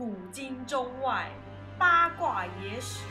[0.00, 1.28] 古今中外
[1.78, 3.04] 八卦野史，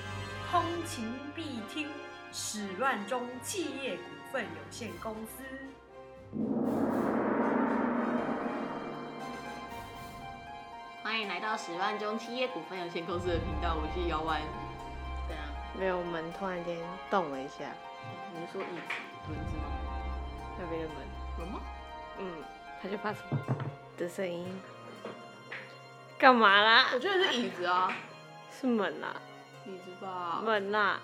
[0.50, 1.88] 通勤必听。
[2.32, 5.44] 始乱中企业股份有限公司。
[11.04, 14.42] 欢迎来到十万中企业股份有限公司的频道，我是姚丸。
[15.28, 15.46] 对啊？
[15.78, 16.76] 没有门突然间
[17.12, 17.66] 动了一下，
[18.34, 18.82] 你是说椅子、
[19.28, 19.64] 轮子吗？
[20.58, 21.06] 那边的门，
[21.38, 21.60] 门吗？
[22.18, 22.44] 嗯，
[22.82, 23.20] 他就发出
[23.96, 24.60] 的声音。
[26.20, 26.90] 干嘛啦？
[26.94, 27.96] 我觉得是椅子啊，
[28.52, 29.16] 是门啦，
[29.66, 30.42] 椅子吧。
[30.44, 31.00] 门啦。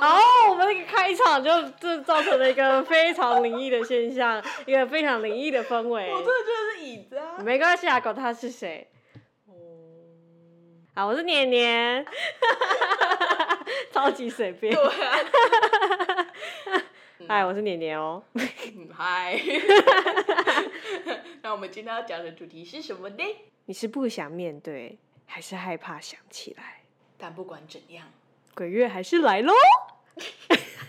[0.00, 6.12] 哦，我们那个开场就就造成了一个非常灵异的现象，一个非常灵异的氛围。
[6.12, 7.38] 我真的觉得是椅子啊。
[7.38, 8.86] 没关系啊，管他是谁。
[9.46, 9.52] 哦，
[10.94, 12.06] 啊，我是年年，
[13.92, 14.72] 超级随便。
[14.72, 15.18] 对啊。
[17.26, 18.22] 嗨，我是年年哦。
[18.34, 19.40] 嗯嗨。
[21.44, 23.22] 那我们今天要讲的主题是什么呢？
[23.66, 26.80] 你是不想面对，还是害怕想起来？
[27.18, 28.10] 但不管怎样，
[28.54, 29.52] 鬼月还是来喽。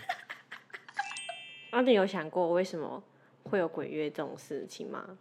[1.72, 3.04] 那你有想过为什么
[3.44, 5.18] 会有鬼月这种事情吗？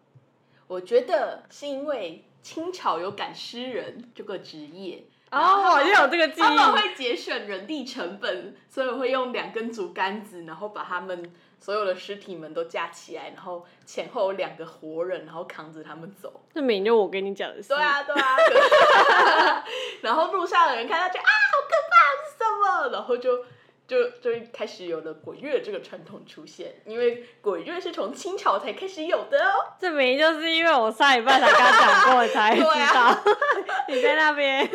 [0.67, 5.03] 我觉得是因为清朝有赶尸人这个职业。
[5.39, 6.72] 哦，好像有这个记他们忆。
[6.72, 16.42] 会节省人力成本，所以我会用两根竹竿子，然后把他们所有的尸体们都架起来，然后前后有两个活人，然后扛着他们走。
[16.53, 17.69] 这明明就我跟你讲的事。
[17.69, 18.36] 对啊，对啊。
[18.38, 19.64] 可
[20.08, 22.89] 然后路上的人看到就啊，好可怕，是什么？
[22.94, 23.44] 然后就
[23.88, 29.73] 就就开始有了鬼月这个传统出现，因为鬼月是从清朝才开始有的哦。
[29.80, 33.17] 这明明就是因为我上一半才跟他讲过，才知道。
[33.88, 34.67] 你在那边。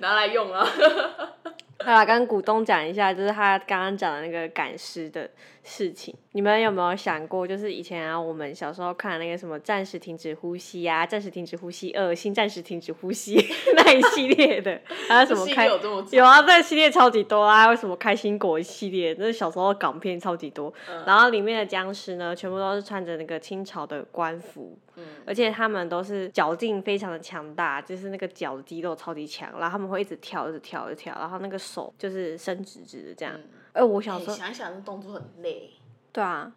[0.00, 0.66] 拿来用啊。
[1.82, 5.28] 好啦，跟股东讲一下，就是他刚刚讲的那个赶尸的
[5.62, 6.14] 事情。
[6.32, 13.36] 你们有没有想过，就是以前啊，我们小时候看那个什么《暂时停止呼吸》啊，《暂时停止呼吸二》《新暂时停止呼吸》
[13.76, 15.78] 那一系列的，还有什么开有
[16.10, 20.72] 有啊，这个系列超级多啊，还有什么开心果系列，那小时候港片超级多。
[20.88, 33.34] 嗯然后里面的僵尸呢，全部都是穿着那个清朝的官服，嗯而且他们都是脚劲非常的强大，就是那个脚的肌肉超级强，然后他们会一直跳，一直跳，一直跳，然后那个手就是伸直直的这样。
[33.36, 35.70] 嗯哎、我小时候，哎想一想，那动作很累。
[36.12, 36.52] 对啊，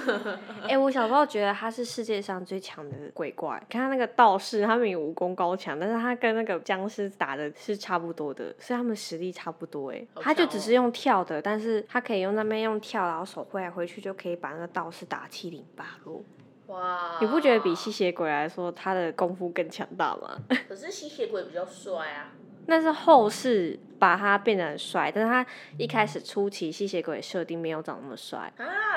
[0.66, 3.62] 哎、我小时候觉得他是世界上最强的鬼怪。
[3.68, 9.90] 看他那个道士，他们有武功高强，但是他跟那个僵尸打的是差不多的，所以他们实力差不多。
[9.92, 16.24] 哎，好他就只是用跳的，但是他可以用那边用跳，然后手挥来挥去，就可以把那个道士打七零八落。
[16.68, 17.18] 哇！
[17.20, 20.38] 你不觉得比吸血鬼来说，他的功夫更强大吗？
[20.66, 22.32] 可是吸血鬼比较帅啊。
[22.68, 25.46] 那是后世把他变得很帅，但是他
[25.78, 28.52] 一开始初期吸血鬼设定没有长那么帅。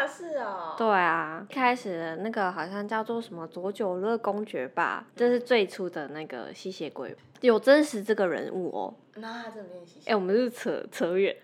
[0.07, 0.75] 是哦。
[0.77, 8.93] 对啊，一开始的那个好像叫做什么佐久乐公爵吧，这是最初的那个吸血鬼，有真实这个人物哦。
[9.15, 11.35] 那他怎么变吸血哎、我们是扯扯远，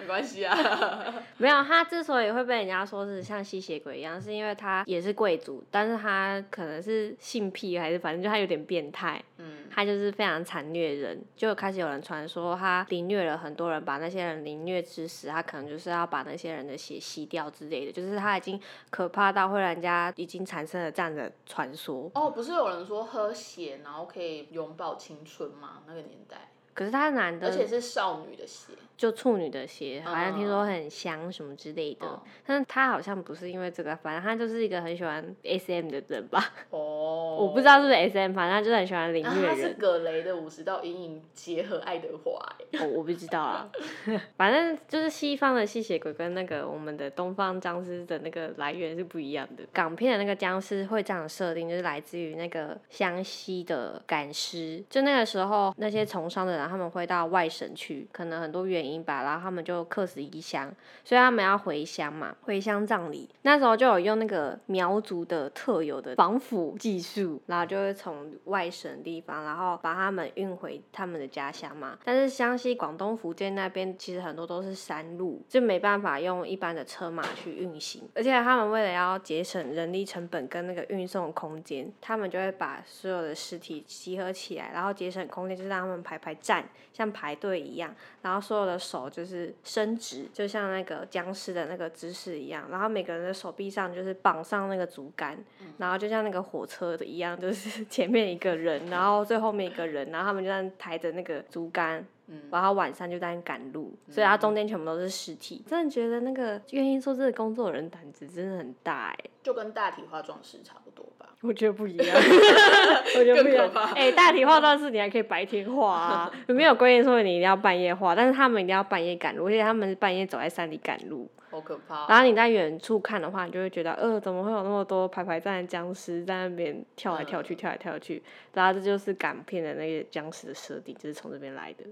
[0.00, 0.56] 没关系啊。
[1.38, 22.08] 没有他之所以会被人家说是像吸血鬼一样，是因为他也是贵族，但是他可能是性癖还是反正就他有点变态，嗯，他就是非常残虐人，就开始有人传说他凌虐了很多人，把那些人凌虐致死，他可能就是要把那些人的血吸掉之类的，就是他已经可怕到会让人家已经产生了这样的传说。
[22.14, 25.82] 哦，不是有人说喝血然后可以永葆青春吗？
[25.88, 28.74] 那个年代，可是他男的而且是少女的血。
[28.96, 39.76] 就处女的鞋，好像听说嗯很香什么之类的，嗯但是他好像不是因为这个，反正他就是一个很喜欢 S M 的人吧，哦， 我不知道是不是 S M，反正他就是很喜欢凌啊，他是虐人。
[39.78, 42.86] 葛雷的五十道阴影结合爱德华欸。
[42.86, 43.68] 我我不知道啊，
[44.36, 49.64] 反正就是西方的吸血鬼跟那个我们的东方僵尸的那个来源是不一样的。
[49.72, 60.72] 港片的那个僵尸会这样设定，就是来自于那个湘西的赶尸，就那个时候那些从商的人他们会到外省去，可能很多原因吧，然后他们就客死异乡，
[61.04, 63.28] 所以他们要回乡嘛，回乡葬礼。
[63.42, 71.98] 那时候就有用那个苗族的特有的防腐技术，然后就会从外省地方，然后把他们运回他们的家乡嘛。
[72.04, 95.36] 但是湘西、广东、福建那边其实很多都是山路，就没办法用一般的车马去运行，而且他们为了要节省人力成本跟那个运送空间，他们就会把所有的尸体集合起来，然后节省空间，就是让他们排排站，像排队一样，然后所有的手就是伸直，就像那个僵尸的那个姿势一样，然后每个人的手臂上就是绑上那个竹竿，
[95.78, 102.04] 然后就像那个火车的一样，就是 前面一个人，然后最后面一个人，然后他们就这样抬着那个竹竿。
[102.28, 105.62] 嗯，然后晚上就在那赶路，所以他中间全部都是尸体。
[105.66, 109.16] 真的觉得那个愿意做这个工作的人胆子真的很大哎。
[109.42, 111.28] 就跟大体化妆师差不多吧。
[111.42, 112.16] 我觉得不一样，
[113.18, 113.70] 我觉得不一样。
[113.94, 121.28] 哎、大体化妆师你还可以白天画啊， 没有规定说你一定要半夜画，但是他们一定要半夜赶路，而且他们是半夜走在山里赶路。
[121.48, 122.08] 好可怕。
[122.08, 128.20] 然后你在远处看的话，你就会觉得，呃，怎么会有那么多排排站的僵尸在那边跳来跳去，跳来跳去？
[128.52, 131.84] 然后这就是港片的那个僵尸的设定，就是从这边来的。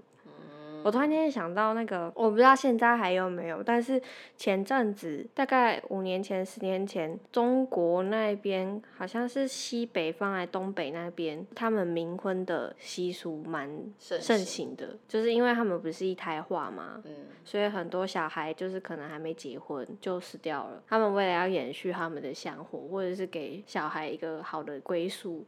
[0.85, 3.99] 我突然间想到那个，我不知道现在还有没有，但是
[4.37, 13.67] 前阵子大概五年前、十年前，中国那边好像是西北方还东北那边，他们冥婚的习俗蛮
[13.97, 17.11] 盛盛行行的，就是因为他们不是一胎化嘛，嗯，
[17.43, 20.83] 所以很多小孩就是可能还没结婚就死掉了。
[20.87, 25.43] 他们为了要延续他们的香火，或者是给小孩一个好的归宿，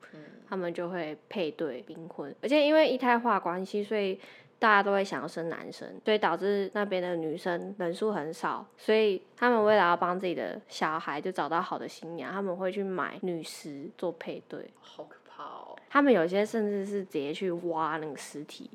[0.50, 2.36] 他们就会配对冥婚。
[2.42, 4.19] 而且因为一胎化关系，所以
[4.59, 8.65] 大家都会想要生男生，所以导致那边的女生人数很少。
[8.75, 14.71] 所以他们为了要帮自己的小孩就找到好的新娘，他们会去买女尸做配对。
[14.81, 15.75] 好可怕哦。
[15.89, 18.71] 他们有些甚至是直接去挖那个尸体。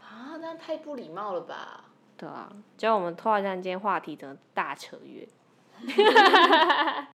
[0.00, 1.84] 啊，那太不礼貌了吧？
[2.16, 5.26] 对啊，结果我们突然间话题整个大扯远。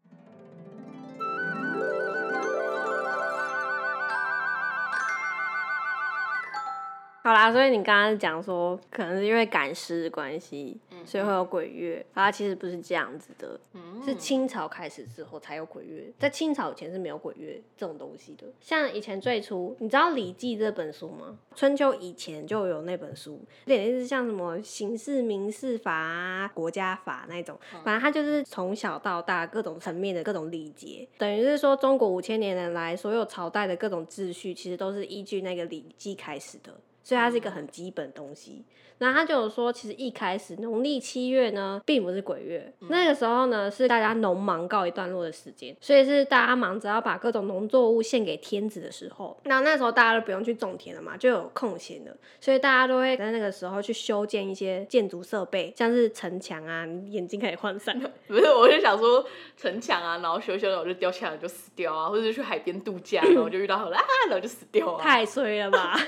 [7.26, 12.06] 好啦，所以你刚刚讲说，可能是因为赶尸的关系，所以会有鬼月。
[12.14, 18.46] 啊，其实不是这样子的，嗯是清朝开始之后才有鬼月，在清朝以前是没有鬼月这种东西的。
[18.60, 21.36] 像以前最初，你知道《礼记》这本书吗？
[21.56, 23.32] 春秋以前就有那本书，
[23.64, 36.72] 有点类似像什么刑事、民事法啊、国家法那种，反正它就是从小到大各种层面的各种礼节，等于是说中国五千年来所有朝代的各种秩序，其实都是依据那个《礼记》开始的。
[37.06, 38.64] 所以它是一个很基本的东西。
[38.98, 49.38] 然后他就有说，其实一开始农历七月呢，并不是鬼月，那个时候呢是大家农忙告一段落的时间，所以是大家忙着要把各种农作物献给天子的时候。
[49.44, 58.00] 那那时候大家都不用去种田了嘛，就有空闲了，所以大家都会在那个时候去修建一些建筑设备，像是城墙啊，你眼睛可以涣散。
[58.26, 59.22] 不是，我就想说
[59.58, 65.02] 城墙啊，然后修修，然后就掉下来就死掉啊，或者是去海边度假，然后就遇到河了啊，然后就死掉啊。
[65.02, 66.00] 太衰了吧！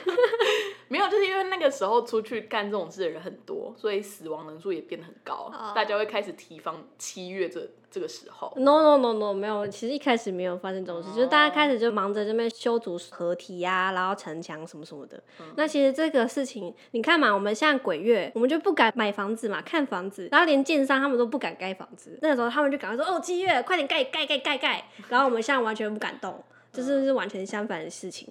[0.89, 8.53] 没有，就是因为那个时候出去干这种事的人很多，所以死亡人数也变得很高，哦大家会开始提防七月这这个时候。
[8.57, 15.23] No no no no，没有，其实一开始没有发生这种事，就是大家开始就忙着这边修筑河堤呀、然后城墙什么什么的。
[15.57, 26.43] 那其实这个事情，你看嘛，我们现在鬼月，我们就不敢买房子嘛，看房子，然后连建商他们都不敢盖房子，那个时候他们就赶快说，哦，七月快点盖盖盖盖盖，然后我们现在完全不敢动，
[26.73, 28.29] 就是是完全相反的事情。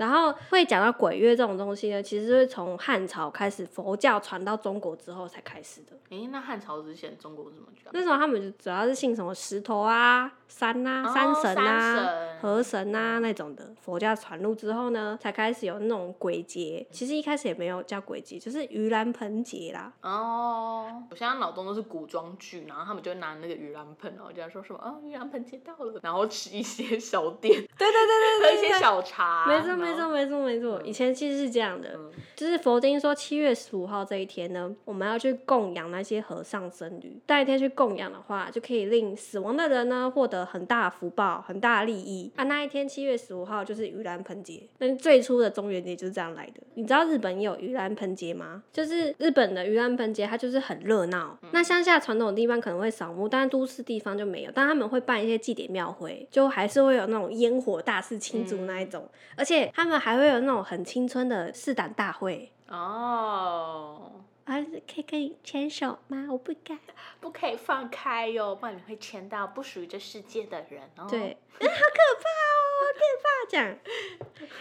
[0.00, 5.94] 然后会讲到鬼月这种东西呢，其实是从汉朝开始，佛教传到中国之后才开始的。
[6.08, 7.90] 诶，那汉朝之前中国怎么讲？
[7.92, 13.74] 那时候他们就主要是信什么石头啊、山啊、哦山神啊、山神河神啊那种的。
[13.78, 16.86] 佛教传入之后呢，才开始有那种鬼节。
[16.90, 19.92] 其实一开始也没有叫鬼节，就是盂兰盆节啦。
[20.00, 37.20] 哦，我现在脑中都是古装剧，然后他们就拿那个盂兰盆，然后就在说什么啊，盂兰盆节到了，然后吃一些小店，对对对对喝一些小茶，没错然后没错没错没错，以前其实是这样的，嗯就是佛经说七月十五号这一天呢，我们要去供养那些和尚僧侣。
[37.26, 42.44] 那一天去供养的话，就可以令死亡的人呢获得很大的福报、很大的利益啊。
[42.44, 46.62] 那一天七月十五号就是盂兰盆节，那最初的中元节就是这样来的。
[46.74, 48.62] 你知道日本有盂兰盆节吗？
[48.72, 51.38] 就是日本的盂兰盆节，它就是很热闹。
[51.52, 54.52] 那乡下传统的地方可能会扫墓，但是都市地方就没有。
[54.54, 59.06] 但他们会办一些祭典庙会，就还是会有那种烟火大肆庆祝那一种，
[59.36, 62.52] 而且他们还会有那种很青春的试胆大会。
[62.68, 64.12] 哦，
[64.44, 66.26] 啊，可以可以牵手吗？
[66.30, 66.78] 我不敢。
[67.18, 71.06] 不可以放开哟、不然你会牵到不属于这世界的人哦。
[71.08, 73.48] 对，啊、好可怕哦，好可怕！
[73.48, 73.78] 这样，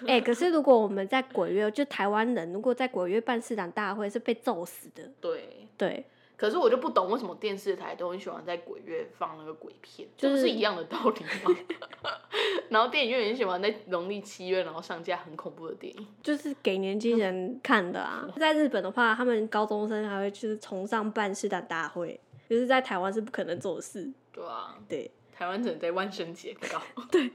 [0.08, 5.04] 哎、可是如果我们在鬼月，就台湾人如果在鬼月办市长大会，是被揍死的。
[5.20, 6.06] 对，对，
[6.40, 11.54] 可是我就不懂为什么电视台都很喜欢在鬼月放那个鬼片，这就是不是一样的道理吗？
[12.70, 16.08] 然后电影院也喜欢在农历七月然后上架很恐怖的电影。
[16.24, 18.26] 就是给年轻人看的啊。
[18.40, 22.18] 在日本的话，他们高中生还会就是崇尚办事的大会，
[22.50, 24.10] 就是在台湾是不可能做的事。
[24.32, 26.82] 对啊，对，台湾只能在万圣节搞。
[27.10, 27.32] 对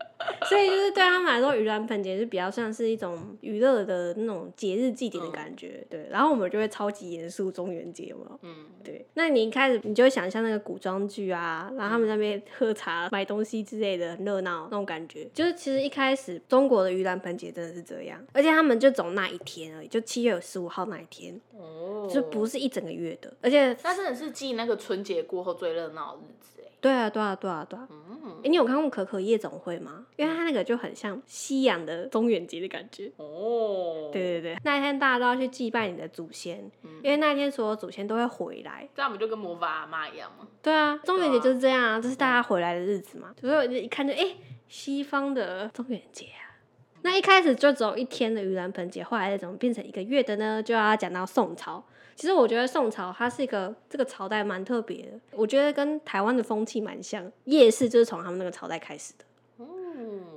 [0.47, 5.83] 所以就是对他们来说，盂兰盆节是比较像是一种娱乐的那种节日祭典的感觉。
[5.89, 8.39] 对，然后我们就会超级严肃中元节嘛。
[8.43, 15.27] 嗯，对，那你一开始你就会想象那个古装剧啊，然后他们那边喝茶、买东西之类的，很热闹那种感觉。
[15.33, 23.33] 就是其实一开始中国的盂兰盆节真的是这样，而且他们就走那一天而已，就七月十五号那一天，哦，就不是一整个月的。
[23.41, 26.54] 而且，那真的是记那个春节过后最热闹的日子哎。
[26.85, 27.89] 对啊，对啊，对啊，对啊。
[27.91, 30.05] 嗯，哎、你有看过可可夜总会吗？
[30.17, 33.11] 因为它那个就很像西洋的中元节的感觉。
[33.17, 36.71] 哦，对对对，那一天大家都要去祭拜你的祖先，
[37.03, 38.87] 因为那一天所有祖先都会回来。
[38.95, 40.47] 这样不就跟魔法阿妈一样吗？
[40.61, 43.35] 对啊，中元节就是这样啊，这是大家回来的日子嘛。
[43.41, 44.37] 所以我就一看就哎、诶
[44.69, 46.53] 西方的中元节啊。
[47.01, 50.63] 那一开始就只有一天的盂兰盆节，后来怎么变成一个月的呢？
[50.63, 51.83] 就要讲到宋朝。
[52.17, 59.25] 其实我觉得宋朝它是一个这个朝代蛮特别的，我觉得跟台湾的风气蛮像，夜市就是从他们那个朝代开始的。
[59.57, 59.67] 哦，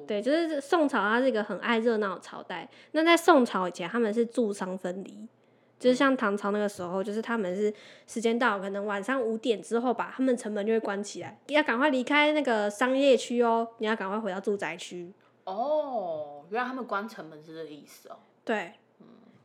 [0.08, 2.70] 对，就是宋朝，它是一个很爱热闹的朝代。
[2.92, 5.28] 那在宋朝以前，他们是住商分离，
[5.80, 7.74] 就是像唐朝那个时候，就是他们是
[8.06, 15.12] 时间到，可能晚上五点之后吧，他们城门就会关起来，要赶快离开那个商业区哦，你要赶快回到住宅区。
[15.46, 18.18] 哦，原来他们关城门是这个意思哦。
[18.44, 18.74] 对，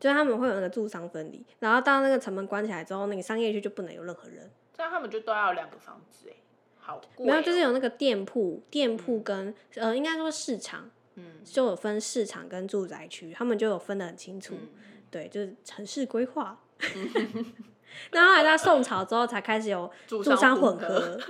[0.02, 4.50] 就是他们会有那个住商分离，然后到那个城门关起来之后，那个商业区就不能有任何人。
[4.76, 6.34] 这样他们就都要有两个房子哎，
[6.80, 7.30] 好贵、哦。
[7.30, 14.56] 没有，就是有那个店铺，店铺跟、呃，应该说市场，嗯就有分市场跟住宅区，他们就有分得很清楚。
[14.60, 14.68] 嗯
[15.08, 16.58] 对，就是城市规划。
[18.10, 21.20] 然后来到宋朝之后，才开始有住住商混合。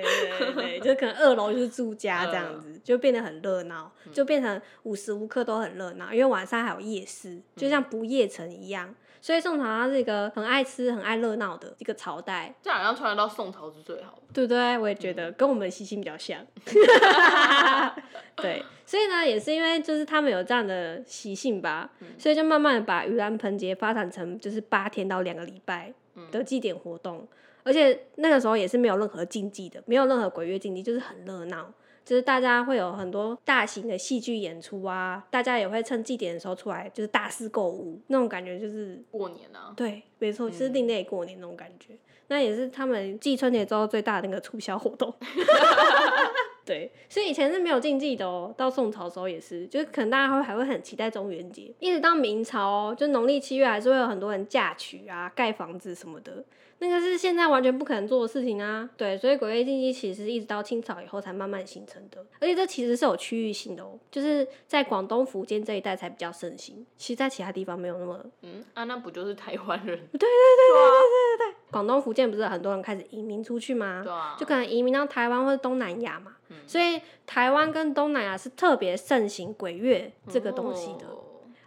[0.00, 0.08] 合。
[0.08, 8.94] 对对对对，就可能二楼就是住家这样子，就变得很热闹，就变成无时无刻都很热闹，因为晚上还有夜市，就像不夜城一样。
[9.20, 14.22] 所以宋朝它是一个很爱吃、很爱热闹的一个朝代，这好像传到宋朝是最好的。
[14.32, 14.76] 对不对？
[14.76, 16.44] 我也觉得跟我们的习性比较像。
[18.34, 25.94] 对，所以呢，也是因为就是他们有这样的习性吧，所以就慢慢的把盂兰盆节发展成就是八天到两个礼拜
[26.32, 27.28] 的祭典活动，
[27.62, 31.72] 而且那个时候也是没有任何禁忌的，没有任何鬼月禁忌，就是很热闹。
[32.04, 41.94] 就是大家会有很多大型的戏剧演出啊，大家也会趁祭典的时候出来，就是大肆购物，那种感觉就是过年啊，对，没错，就是另类过年那种感觉。
[42.26, 45.14] 那也是他们继春节之后最大的那个促销活动。
[46.66, 48.52] 对，所以以前是没有禁忌的哦。
[48.56, 56.44] 到宋朝的时候也是，就是可能大家会还会很期待中元节，一直到明朝哦，就农历七月还是会有很多人嫁娶啊、盖房子什么的，
[56.82, 58.90] 那个是现在完全不可能做的事情啊。
[58.96, 69.96] 对，所以鬼月禁忌其实一直到清朝以后才慢慢形成的，而且这其实是有区域性的哦，就是在广东、福建这一带才比较盛行，其实在其他地方没有那么嗯啊，那不就是台湾人？
[70.12, 74.02] 对对对对对对对广东、福建不是很多人开始移民出去吗？
[74.02, 76.32] 对啊，就可能移民到台湾或者东南亚嘛。
[76.66, 81.06] 所以台湾跟东南亚是特别盛行鬼月这个东西的。
[81.06, 81.18] 哦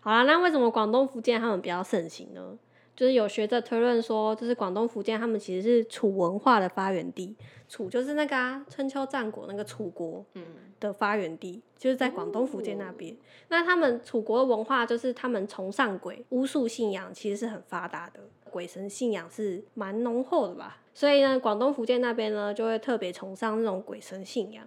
[0.02, 2.56] 好啦，那为什么广东、福建他们比较盛行呢？
[2.96, 7.36] 就是有学者推论说，就是广东、福建他们其实是楚文化的发源地。
[7.68, 10.44] 楚就是那个啊，春秋战国那个楚国嗯，
[10.80, 13.16] 的发源地，就是在广东、福建那边。
[13.50, 18.20] 那他们楚国的文化就是他们崇尚鬼，巫术信仰其实是很发达的，
[18.52, 20.82] 鬼神信仰是蛮浓厚的吧。
[20.94, 24.64] 所以呢，广东、福建那边呢就会特别崇尚那种鬼神信仰，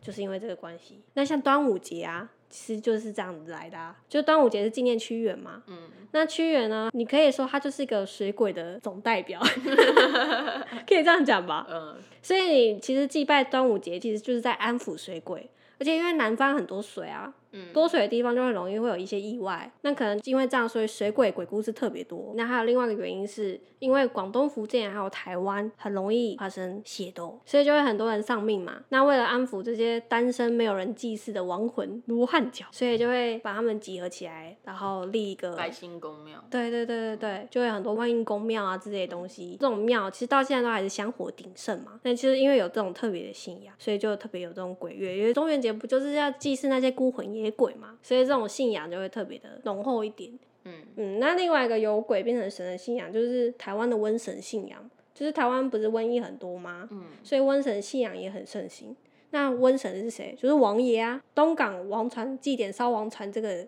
[0.00, 1.00] 就是因为这个关系。
[1.14, 3.96] 那像端午节啊，其实就是这样子来的啊。
[4.08, 5.76] 就端午节是纪念屈原嘛，嗯，
[6.12, 9.40] 那屈原呢，你可以说他就是一个水鬼的总代表，
[10.86, 11.66] 可以这样讲吧？
[11.70, 12.42] 嗯，所以
[12.74, 15.48] 你其实祭拜端午节，其实就是在安抚水鬼，
[15.80, 19.70] 而且因为南方很多水啊，嗯多水的地方就会容易会有一些意外。
[19.82, 22.32] 那可能因为这样，所以水鬼鬼故事特别多。
[22.36, 28.82] 那还有另外一个原因是，因为广东、福建还有台湾很容易发生血斗，所以就会很多人丧命嘛。
[28.88, 39.56] 那为了安抚这些单身没有人祭祀的亡魂罗汉脚，所以就会把他们集合起来，然后立一个百姓公庙，对对对对对，就会很多万应公庙啊之类的东西。
[39.60, 42.00] 这种庙其实到现在都还是香火鼎盛嘛。
[42.02, 45.16] 那其实因为有这种特别的信仰，所以就特别有这种鬼月。
[45.16, 50.38] 因为中元节不就是要祭祀那些孤魂野鬼嘛，所以这种信仰就会特别的浓厚一点。
[50.64, 54.90] 嗯嗯，那另外一个由鬼变成神的信仰，就是台湾的瘟神信仰。
[55.14, 56.88] 就是台湾不是瘟疫很多吗？
[56.90, 58.96] 嗯，所以瘟神信仰也很盛行。
[59.30, 60.34] 那瘟神是谁？
[60.38, 63.66] 就是王爷啊，东港王船祭典烧王船，这个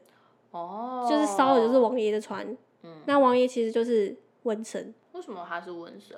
[0.53, 2.57] 哦，就是烧的就是王爷的船。
[2.83, 6.17] 嗯，那王爷其实就是瘟神，为什么他是瘟神？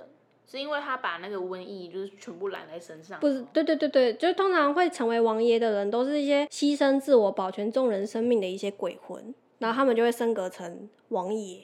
[0.48, 3.18] 是因为他把那个瘟疫就是全部揽在身上？
[3.18, 3.44] 不是？
[3.52, 11.60] 对对对对，就是通常会成为王爷的人，都是一些牺牲自我、保全众人生命的一些鬼魂，然后他们就会升格成王爷。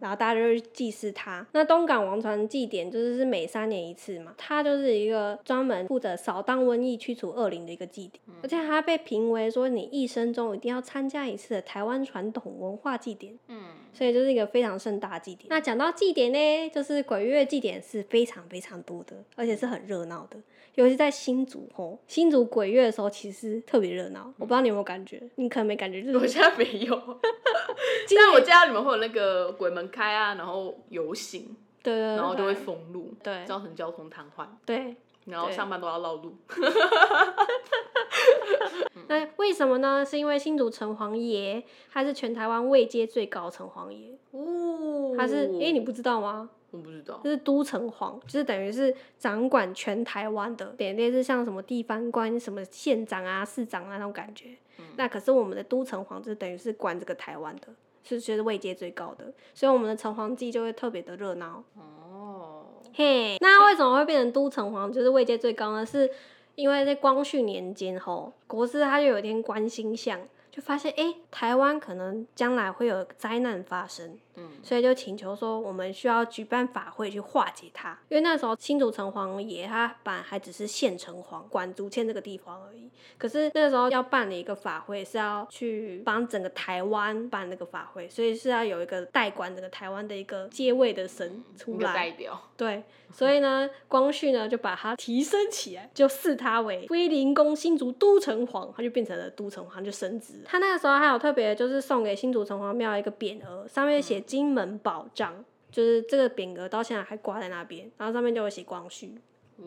[0.00, 1.46] 然后大家就去祭祀他。
[1.52, 13.38] 那东港王船祭典就是是每三年一次嘛，它就是一个专门负责扫荡瘟疫、驱除恶灵的一个祭典，而且它被评为说你一生中一定要参加一次的台湾传统文化祭典。
[13.48, 15.46] 嗯，所以就是一个非常盛大的祭典。
[15.48, 20.36] 那讲到祭典呢，就是鬼月祭典是非常非常多的，而且是很热闹的。
[20.76, 24.32] 尤其在新竹吼，新竹鬼月的时候其实特别热闹。
[24.38, 26.94] 我不知道你有没有感觉，你可能没感觉，就是我现在没有，
[28.16, 34.46] 但我知道你们会有那个鬼门开啊，然后游行，对然后就会封路，对造成交通瘫痪。
[34.64, 36.36] 对，然后上班都要绕路。
[39.08, 40.04] 那为什么呢？
[40.04, 46.50] 是因为新竹城隍爷他是全台湾位阶最高城隍爷，哦，他是诶、你不知道吗？
[46.76, 47.30] 我不知道就。
[47.30, 54.50] 是都城隍，就是等于是掌管全台湾的，点类似像什么地方官、什么县长啊、市长啊那种感觉。
[54.96, 57.68] 那可是我们的都城隍，就等于是管这个台湾的，
[58.02, 61.62] 是就是位阶最高的，所以我们的城隍祭就会特别的热闹。
[61.76, 65.84] 哦，嘿，那为什么会变成都城隍，就是位阶最高呢？
[65.84, 66.10] 是
[66.54, 70.18] 因为在光绪年间吼，国师他就有一天观星象，
[70.50, 77.98] 就发现哎，台湾可能将来会有灾难发生，嗯所以就请求说我们需要举办法会去化解它。
[78.08, 91.94] 因为那时候新竹城隍爷他本来还只是县城隍，管竹堑这个地方而已，可是那时候要办理一个法会，是要去帮整个台湾办那个法会，所以是要有一个代管整个台湾的一个接位的神出来。
[91.94, 92.40] 代表。
[92.56, 100.40] 对，所以呢，光绪呢就把他提升起来，就视他为威灵宫新竹都城隍，他就变成了都城隍，就升职。
[100.44, 109.14] 他那个时候还有特别就是送给新竹城隍庙一个匾额，上面写金门宝藏，就是这个匾额到现在还挂在那边，然后上面就有写光绪。
[109.58, 109.62] 哦，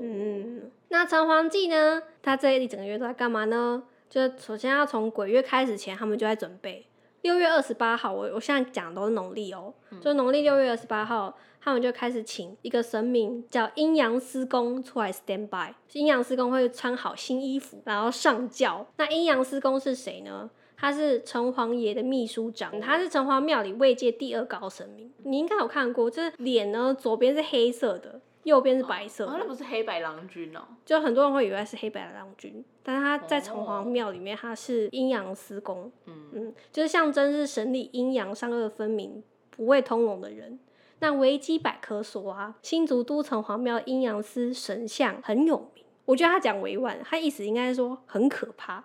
[0.00, 2.02] 嗯，那城隍祭呢？
[2.22, 3.82] 他这一整个月都在干嘛呢？
[4.08, 6.86] 就是首先要从鬼月开始前，他们就在准备。
[7.22, 15.74] 六月二十八号，我我现在讲的都是农历哦，就农历六月二十八号，他们就开始请一个神明叫阴阳师公出来 stand by。
[15.92, 18.86] 阴阳师公会穿好新衣服，然后上轿。
[18.98, 20.50] 那阴阳师公是谁呢？
[20.76, 25.12] 他是城隍爷的秘书长，他是城隍庙里位阶第二高神明。
[25.22, 29.32] 你应该有看过，就是脸呢，左边是黑色的，右边是白色的。
[29.32, 30.60] 哦，那不是黑白郎君哦。
[30.84, 40.58] 就很多人会以为是黑白郎君，但是他在城哦隍庙里面他是阴阳司公，嗯嗯，就是象征是神理阴阳善恶分明、不会通融的人。
[41.00, 48.84] 那维基百科说啊，新竹都城隍庙阴阳师神像很有名，我觉得他讲委婉，他意思应该是说很可怕，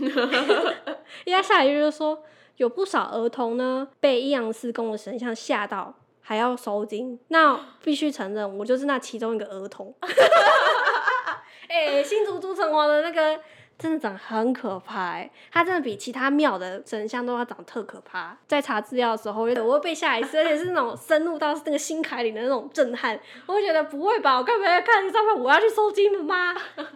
[1.24, 2.22] 因为他下一句就是说
[2.56, 5.94] 有不少儿童呢被阴阳师公的神像吓到。
[6.24, 9.92] 还要收金，那必须承认，我就是那其中一个儿童。
[11.68, 13.40] 哎、新竹朱城王的那个
[13.78, 18.36] 真的长得很可怕、欸，它真的比其他庙的神像都要长得特可怕。
[18.46, 23.18] 在查资料的时候，我会被吓一次，而且是那种深入到那个心坎里的那种震撼。
[23.46, 24.36] 我会觉得不会吧？
[24.38, 25.42] 我干嘛要看这照片？
[25.42, 26.54] 我要去收金了吗？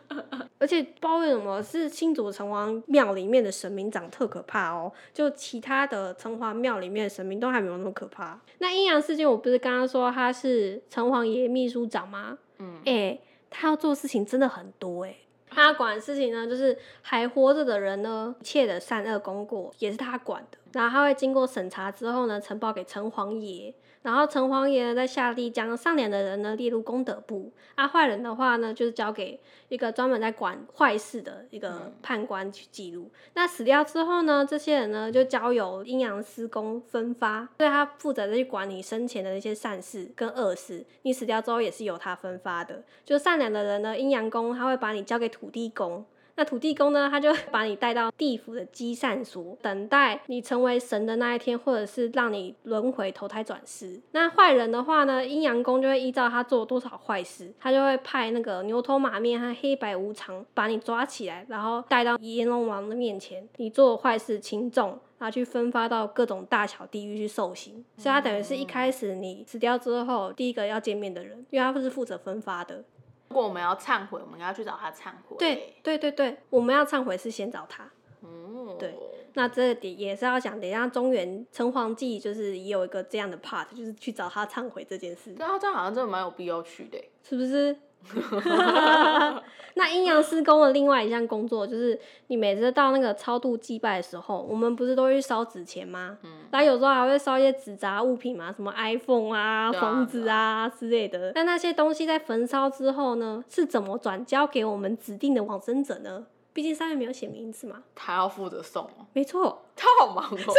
[0.58, 8.38] 而且不知道为什么是新竹城隍庙里面的神明长得特可怕哦，就其他的城隍庙里面的神明都还没有那么可怕。
[8.58, 12.38] 那阴阳世界，我不是刚刚说他是城隍爷秘书长吗？
[12.58, 13.18] 嗯哎、
[13.50, 15.14] 他要做的事情真的很多哎、
[15.56, 20.58] 他管事情呢，就是还活着的人呢，一切的善恶功过也是他管的。
[20.76, 33.10] 然后他会经过审查之后呢，呈报给城隍爷，然后城隍爷呢再下令将上脸的人呢列入功德簿，啊坏人的话呢就是交给一个专门在管坏事的一个嗯判官去记录。
[33.32, 40.84] 那死掉之后呢，这些人呢就交由阴阳师公分发，所以他负责去管你生前的那些善事跟恶事。
[41.00, 42.82] 你死掉之后也是由他分发的。
[43.02, 46.04] 就善良的人呢，阴阳公他会把你交给土地公。
[46.36, 54.00] 那土地公呢，他就把你带到地府的积善所，等待你成为神的那一天，或者是让你轮回投胎转世。
[54.12, 67.82] 那坏人的话呢，阴阳公就会依照他做多少坏事，他就会派那个牛头马面和黑白无常把你抓起来，然后带到阎罗王的面前，你做坏事轻重，然后去分发到各种大小地狱去受刑。
[67.96, 72.84] 所以他等于是一开始你死掉之后第一个要见面的人，因为他是负责分发的。
[73.28, 75.36] 如果我们要忏悔，我们要去找他忏悔。
[75.38, 77.90] 对，对对对，我们要忏悔是先找他。
[78.22, 78.94] 嗯，对
[79.34, 87.10] 那这点也是要讲，等一下中原城隍记就是也有一个这样的 part，就是去找他忏悔这件事，对啊，这样好像真的蛮有必要去的欸。
[87.22, 87.76] 是不是？
[89.78, 96.16] 那阴阳师公的另外一项工作就是，你每次到那个超度祭拜的时候，我们不是都会去烧纸钱吗？
[96.24, 101.32] 嗯然后有时候还会烧一些纸扎物品嘛，什么 iPhone 啊、啊 房子啊之类的。
[101.34, 106.24] 那那些东西在焚烧之后呢，是怎么转交给我们指定的往生者呢？
[106.54, 107.82] 毕竟上面没有写名字嘛。
[107.94, 110.56] 他要负责送哦，没错，他好忙哦，是不是？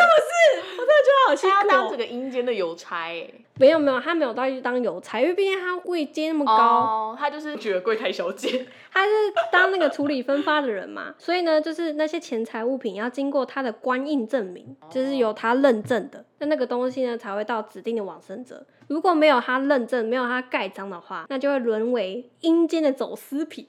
[1.27, 1.97] 好辛苦哦他要当这。
[1.97, 3.27] 个阴间的邮差哎。
[3.60, 8.65] 没有没有，他没有到去当邮差，因为毕竟他位阶那么高，哦，他就是觉得柜台小姐。
[8.91, 9.12] 他是
[9.52, 18.65] 当那个处理分发的人嘛，所以呢，就是那些钱财物品要经过他的官印证明，就是由他认证的，那那个东西呢才会到指定的往生者。
[18.88, 23.67] 如果没有他认证，没有他盖章的话，那就会沦为阴间的走私品。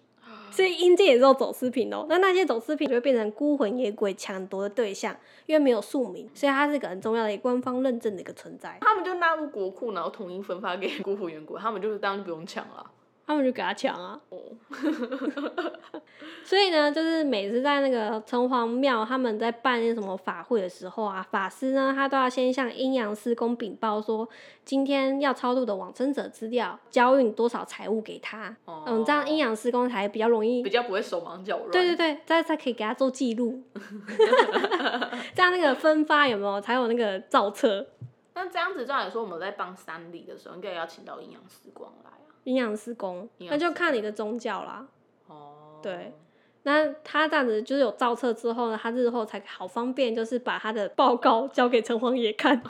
[0.50, 8.78] 所以阴间也是有走私品哦，那那些走私品就会变成孤魂野鬼抢夺的对象，因为没有宿名，所以它是一个很重要的官方认证的一个存在。
[8.80, 12.90] 他们就纳入国库，然后统一分发给孤魂野鬼，他们就是当然不用抢了。
[13.28, 14.18] 他们就给他抢啊。
[14.30, 14.38] 哦，
[16.42, 24.26] 所以呢，就是每次在那个城隍庙他们在办那什么法会的时候啊，法师呢他都要先向阴阳师公禀报说，
[24.64, 28.56] 今天要超度的往生者资料，交运多少财物给他。
[28.64, 31.70] 哦嗯，这样阴阳师公才比较容易比较不会手忙脚乱。
[31.70, 33.62] 对对对，这样才可以给他做记录
[35.36, 37.86] 这样那个分发有没有才有那个造册？
[38.34, 42.10] 那这样子，照理说我们在帮三里的时候，应该要请到阴阳师光来
[42.48, 42.50] 啊。
[42.50, 44.86] 阴阳师公，那就看你的宗教啦。
[45.26, 46.14] 哦，对，
[46.62, 52.62] 那他这样子就是有造册之后呢，他日后才好方便，就是把他的报告交给城隍爷看。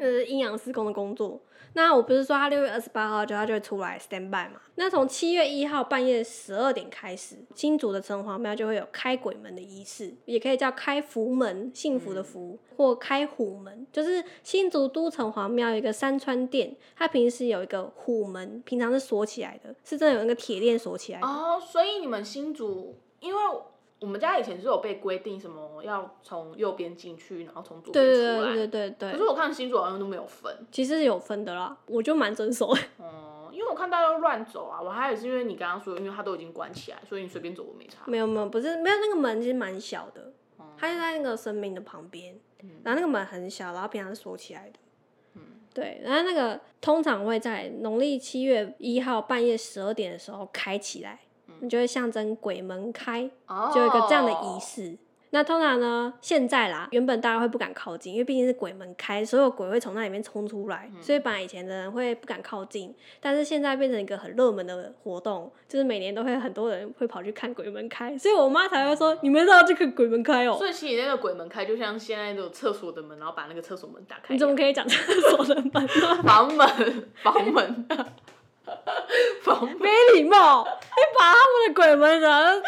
[0.00, 1.40] 嗯，这是阴阳师公的工作。
[1.72, 4.60] 那我不是说他六月二十八号就他就会出来 stand by 嘛？
[4.74, 13.86] 那从七月一号半夜十二点开始，新竹的城隍庙就会有开鬼门的仪式，也可以叫开福门，幸福的福，或开虎门。
[13.92, 21.26] 就是新竹都城隍庙有一个山川殿，它平时有一个虎门，平常是锁起来的，是真的有那个铁链锁起来的。
[21.28, 23.40] 哦，所以你们新竹，因为
[24.00, 28.46] 我们家以前是有被规定什么要从右边进去，然后从左边对出来。
[28.46, 30.54] 对对对对对，可是我看新竹好像都没有分。
[30.72, 32.80] 其实是有分的啦，我就蛮遵守的。
[33.04, 38.02] 哦、因为我看大家都乱走啊，我还以为是因为你刚刚说，因为它都已经关起来，所以你随便走都没差。
[38.06, 42.38] 没有没有，不是没有那个门其实蛮小的，哦它就在那个生命的旁边，
[42.82, 44.78] 然后那个门很小，然后平常是锁起来的。
[45.72, 51.20] 对，然后那个通常会在农历七月一号半夜十二点的时候开起来，
[51.60, 54.96] 你就会象征鬼门开，哦，就有一个这样的仪式。
[55.32, 62.92] 那通常呢，现在啦，原本大家会不敢靠近，因为毕竟是鬼门开，所有鬼会从那里面冲出来，所以本来以前的人会不敢靠近。
[63.20, 74.34] 但是现在变成一个很热门的活动，就是每年都会很多人会跑去看鬼门开，所以我妈才会说：“你们知道这个鬼门开哦、所以其实那个鬼门开，就像现在那种厕所的门，然后把那个厕所门打开。
[74.34, 75.88] 你怎么可以讲厕所的门？
[76.26, 77.08] 房门？
[77.22, 77.86] 房门？
[79.78, 80.64] 没礼貌！
[80.64, 82.62] 你把他们的鬼门人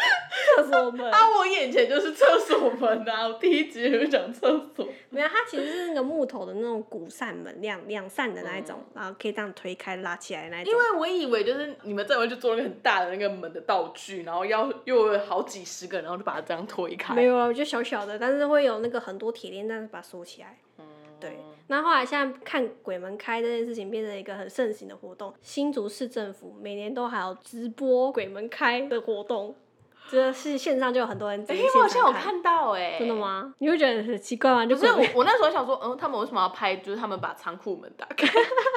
[0.55, 1.11] 厕所门。
[1.11, 3.27] 啊，我眼前就是厕所门啊！
[3.27, 4.87] 我第一集就讲厕所。
[5.09, 10.73] 没有，它其实是那个木头的那种鼓扇门，两两扇的那一种，然后可以这样推开拉起来的那一种。
[10.73, 17.13] 因为我以为就是你们这回就做了一个很大的那个门的道具，然后要又有好几十个，然后就把它这样推开。
[17.13, 20.57] 没有啊，就小小的，但是会有那个很多铁链，但是把它锁起来。
[21.73, 29.55] 那后来现在看鬼门开这件事情变成一个很盛行的活动，新竹市政府每年都还有直播鬼门开的活动，
[30.07, 33.15] 这是线上就有很多人直哎、欸我好像有看到哎、真的？
[33.15, 33.51] 吗？
[33.57, 34.63] 你会觉得很奇怪吗？
[34.67, 36.75] 就不是我，我那时候想说，嗯，他们为什么要拍？
[36.75, 38.27] 就是他们把仓库门打开，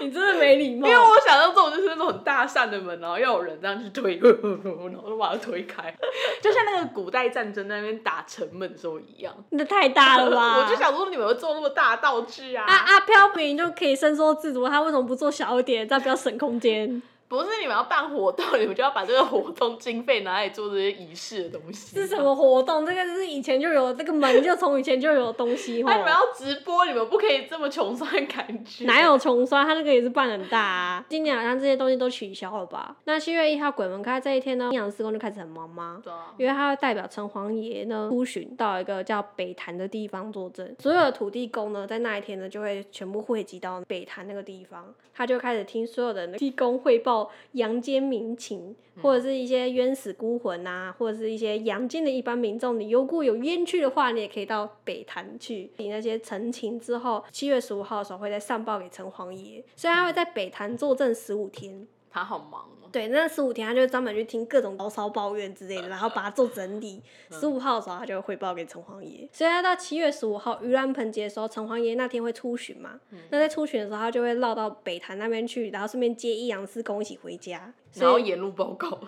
[0.00, 0.98] 你真的没礼貌因为。
[1.00, 5.94] 我想到这种就是那种很大扇的门，然后要有人这样去推， 然后就把它推开，
[6.42, 9.34] 就像那个古代战争那边打城门的时候一样。
[9.50, 10.58] 那太大了吧？
[10.62, 12.64] 我就想说，你们有做那么大的道具啊？
[12.64, 17.02] 啊啊，飘屏就可以伸缩自如，他为什么不做小一点，这样比较省空间？
[17.28, 21.94] 不是你们要办活动，你们就要把这个活动经费拿来做这些仪式的东西。
[21.94, 22.18] 是什？
[22.18, 22.86] 么活动？
[22.86, 25.96] 这个是以前就有，这个门就从以前就有的东西吼那。
[25.96, 28.84] 你们要直播，你们不可以这么穷酸感觉。
[28.84, 29.02] 哪？
[29.02, 29.66] 有穷酸？
[29.66, 31.04] 他那个也是办很大啊。
[31.08, 32.96] 今年好像这些东西都取消了吧？
[33.04, 36.00] 那七月一号鬼门开这一天呢，阴阳师公就开始很忙吗？
[36.02, 36.34] 对啊。
[36.38, 47.17] 因为他会代表城隍爷呢出巡到一个叫北坛的地方作证，所有的土地公呢在那一天呢就会全部汇集到北坛那个地方，他就开始听所有的土地公汇报
[47.52, 61.86] 阳间民情，或者是一些冤死孤魂啊，或者是一些阳间的一般民众，你如果有冤屈的话，你也可以到北坛去你那些陈情之后，七月十五号的时候会再上报给城隍爷，所以他会在北坛坐镇十五天。
[62.10, 62.88] 他好忙哦。
[62.90, 67.02] 对，那十五天他就会专门去听各种牢骚抱怨之类的，然后把它做整理。
[67.30, 69.28] 十五号的时候，他就会汇报给城隍爷。
[69.32, 72.98] 所以他到七月十五号盂兰盆节的时候，城隍爷那天会出巡嘛。
[73.30, 77.72] 那在出巡的时候，他就会绕到北坛那边去，然后顺便接一阳师公一起回家。
[77.98, 78.98] 所以然后沿路报告。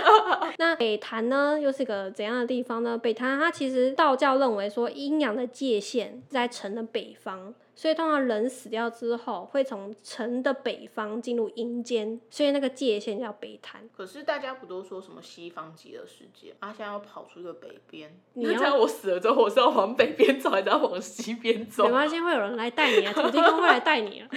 [0.58, 2.98] 那北潭呢，又是个怎样的地方呢？
[2.98, 13.80] 北潭它其实道教认为说阴阳的界限在城的北方，所以通常人死掉之后会从城的北方进入阴间，所以那个界限叫北潭。
[13.96, 16.54] 可是大家不都说什么西方极乐世界？
[16.60, 18.14] 啊，现在要跑出一个北边。
[18.34, 21.90] 你要那这样我死了之后，我是要往北边走，还是要往西边走没？
[21.90, 24.28] 关系，会有人来带你啊，土地公会来带你啊。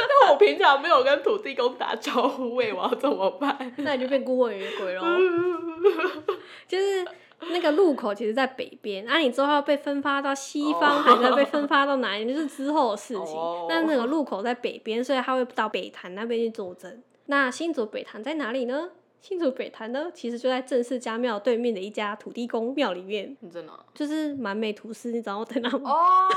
[0.08, 3.56] 那我平常没有跟土地公打招呼，喂，我要怎么办？
[3.78, 5.02] 那你就变孤魂野鬼喽。
[6.68, 7.04] 就是
[7.50, 13.34] 那个路口其实在北边，啊，你之后要被分发到西方，哦还是要被分发到哪里，就是之后的事情。
[13.36, 17.02] 哦那那个路口在北边，所以他会到北潭那边去作证。
[17.26, 18.90] 那新竹北潭在哪里呢？
[19.20, 23.78] 新竹北潭呢，其实就在正式家庙对面的一家土地公庙里面，你真的哦？
[23.94, 25.90] 就是满美图司，你知道在哪吗？
[25.92, 26.28] 哦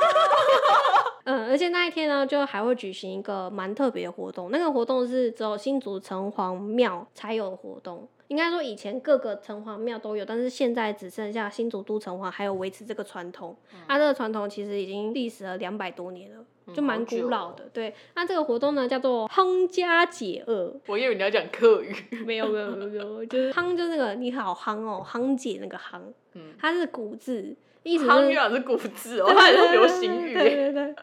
[1.26, 8.08] 嗯，而且那一天呢，就还会举行一个蛮特别的活动，那个活动是只有新竹城隍庙才有的活动。
[8.30, 13.56] 应该说以前各个城隍庙都有，但是现在只剩下新竹都城隍还有维持这个传统。
[13.88, 17.66] 它这个传统其实已经历史了两百多年了，就蛮古老的。
[17.72, 20.74] 对，那这个活动呢叫做夯家解厄。
[20.88, 21.94] 我以为你要讲客语，
[22.26, 26.02] 没有没有没有，就是夯就是那个你好夯哦，夯姐那个夯，
[26.34, 27.56] 嗯，它是古字。
[27.84, 30.34] 意思夯月是古字哦，它也是流行语。
[30.34, 30.96] 对对对，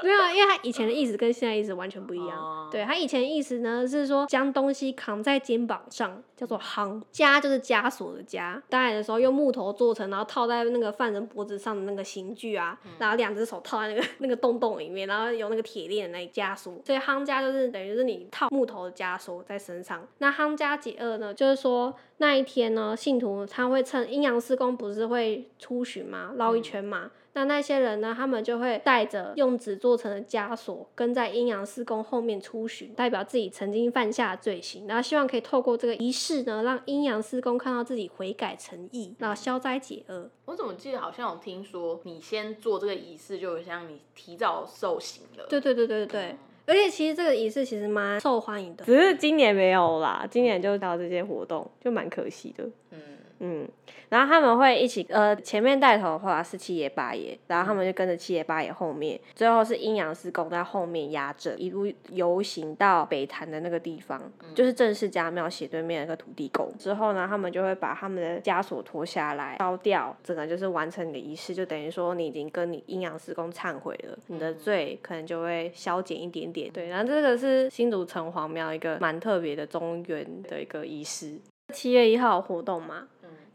[0.00, 2.68] 对啊，因为它以前的意思跟现在意思完全不一样。
[2.70, 7.02] 对，他以前的意思呢是说将东西扛在肩膀上，叫做夯。
[7.12, 8.62] 枷就是枷锁的枷。
[8.68, 16.80] 当然的时候用木头做成，然后套在那个犯人脖子上的那个刑具啊，然后两只手套在那个 那个洞洞里面，然后有那个铁链来枷锁。
[16.86, 20.06] 所以夯枷就是等于是你套木头的枷锁在身上。
[20.18, 21.94] 那夯家解厄呢，就是说。
[22.20, 27.08] 那一天呢，信徒他会趁阴阳师公不是会出巡嘛，绕一圈嘛。
[27.38, 40.28] 那那些人呢，他们就会带着用纸做成的枷锁，跟在阴阳师公后面出巡，代表自己曾经犯下的罪行，然后希望可以透过这个仪式呢，让阴阳师公看到自己悔改诚意，然后消灾解厄。
[40.46, 45.46] 我怎么记得好像有听说，你先做这个仪式，就像你提早受刑了。
[45.48, 46.36] 对对对对对。
[46.66, 52.64] 而且其实这个仪式其实蛮受欢迎的，只是今年没有啦，今年就到这些活动，就蛮可惜的。
[52.90, 53.00] 嗯
[53.40, 53.68] 嗯。
[54.08, 64.18] 然后他们会一起，呃，前面带头的话是七爷八爷，然后他们就跟着七爷八爷后面，最后是阴阳师公在后面压阵，一路游行到北坛的那个地方，
[64.54, 66.72] 就是正式家庙斜对面那个土地公。
[66.78, 76.70] 之后呢，他们就会把他们的枷锁脱下来烧掉，整个就是完成你的仪式，就等于说你已经跟你阴阳师公忏悔了，你的罪可能就会消减一点点。
[76.72, 81.38] 对，然后这个是新竹城隍庙一个蛮特别的中原的一个仪式，
[81.74, 83.06] 七月一号活动嘛。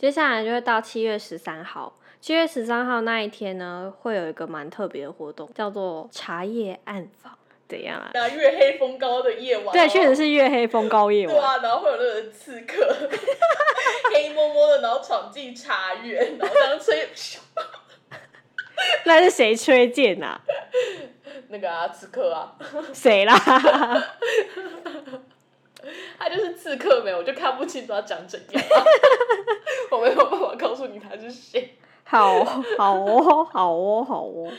[0.04, 7.32] 接下来就会到七月十三号，七月十三号那一天呢，会有一个蛮特别的活动，叫做茶叶暗访，
[7.70, 8.12] 怎样啊？
[8.13, 11.34] 那月黑风高的夜晚，对，确实是月黑风高夜晚。
[11.34, 12.86] 对啊，然后会有那个刺客，
[14.13, 16.78] 黑摸摸的，然后闯进茶园，然后这样
[17.16, 17.39] 吹，
[19.08, 20.42] 那是谁吹剑啊？
[21.48, 22.54] 那个啊，刺客啊。
[22.92, 23.34] 谁啦？
[26.17, 28.63] 他就是刺客没，我就看不清楚他长怎样。
[29.91, 31.76] 我没有办法告诉你他是谁。
[32.04, 32.43] 好，
[32.78, 34.52] 好哦，好哦，好哦。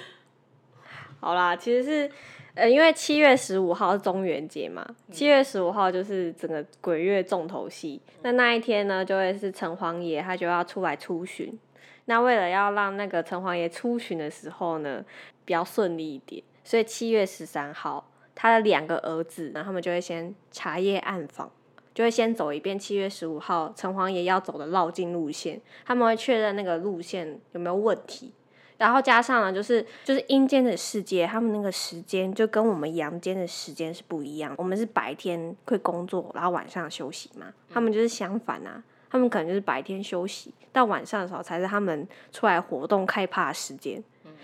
[1.21, 2.11] 好啦，其实是
[2.55, 8.01] 呃，因为七月十五号是中元节嘛，七月十五号就是整个鬼月重头戏。
[8.23, 11.59] 那那一天呢，就会是城隍爷他就要出来出巡。
[12.07, 15.05] 那为了要让那个城隍爷出巡的时候呢，
[15.45, 18.11] 比较顺利一点，所以七月十三号。
[18.35, 21.51] 他的两个儿子，然后他们就会先茶叶暗访，
[21.95, 28.33] 就会先走一遍七月十五号城隍爷要走的绕境路线，他们会确认那个路线有没有问题，
[28.79, 44.03] 然后加上呢，就是就是阴间的世界，他们那个时间就跟我们阳间的时间是不一样，我们是白天会工作，然后晚上休息嘛，他们就是相反啊，他们可能就是白天休息，到晚上的时候才是他们出来活动开趴的时间。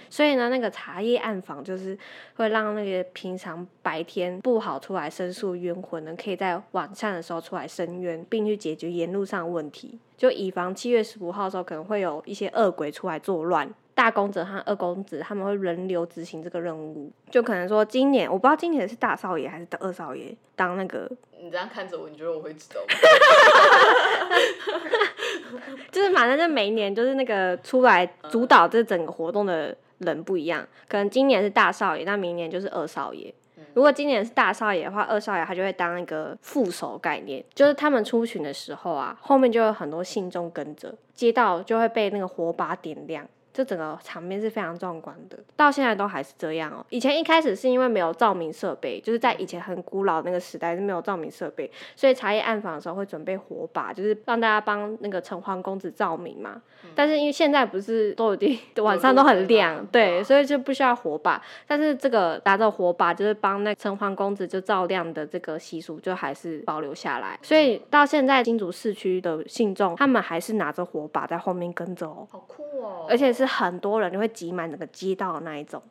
[0.08, 1.96] 所以呢，那个茶叶暗访就是
[2.36, 13.68] 会让那个平常白天不好出来申诉冤魂呢，可以在晚上的时候出来申冤，并去解决沿路上的问题，就以防七月十五号的时候可能会有一些恶鬼出来作乱。
[13.92, 21.06] 大公子和二公子他们会轮流执行这个任务，就可能说今年我不知道今年是大少爷还是二少爷当那个。
[21.38, 22.86] 你这样看着我，你觉得我会知道吗？
[25.92, 29.76] 就是反正就每一年就是那个出来主导这整个活动的。
[30.00, 33.32] 人不一样，可能今年是大少爷，那明年就是二少爷。
[33.74, 43.26] 如果今年是大少爷的话，二少爷他就会当一个副手概念，就是他们出巡的时候啊，后面就有很多信众跟着，街道就会被那个火把点亮。
[43.60, 46.82] 这整个场面是非常壮观的，到现在都还是这样哦。
[46.88, 56.62] 以前一开始是因为没有照明设备，就是在以前很古老那个时代是没有照明设备，所以茶叶暗访的时候会准备火把，就是让大家帮那个城隍公子照明嘛。
[56.94, 61.42] 但是因为现在不是都已经 晚上都很亮，对，所以就不需要火把。
[61.66, 67.38] 但是这个拿着火把就是帮那城隍公子就照亮的这个习俗就还是保留下来。
[67.42, 73.49] 所以到现在金竹市区的信众，他们还是拿着火把在后面跟着哦，好酷哦，而且是。
[73.50, 75.82] 是很多人就会挤满整个街道的那一种，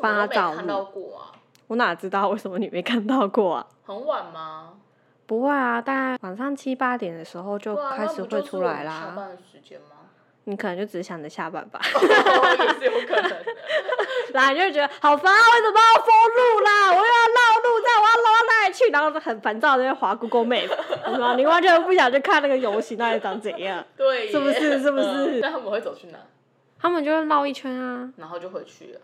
[0.00, 1.12] 帮他照路。
[1.66, 3.66] 我哪知道为什么你没看到过啊？
[3.86, 4.74] 很晚吗？
[5.26, 9.00] 不会啊，大概晚上七八点的时候就开始会出来啦。
[9.08, 9.96] 下班的时间吗？
[10.44, 11.78] 你可能就只想着下班吧。
[11.84, 13.30] 也是有可能。
[14.32, 15.38] 然后你就觉得好烦啊！
[15.38, 16.86] 为什么要封路啦？
[16.88, 18.90] 我又要绕路，在我要绕到哪里去？
[18.90, 20.68] 然后就很烦躁，在那划 Google Map，
[21.14, 21.34] 是吧？
[21.38, 23.84] 你完全不想去看那个游行那里长怎样？
[23.96, 24.80] 对，是不是？
[24.80, 25.38] 是不是？
[25.42, 26.18] 那他们会走去哪？
[26.80, 29.00] 他们就会绕一圈啊，然后就回去了。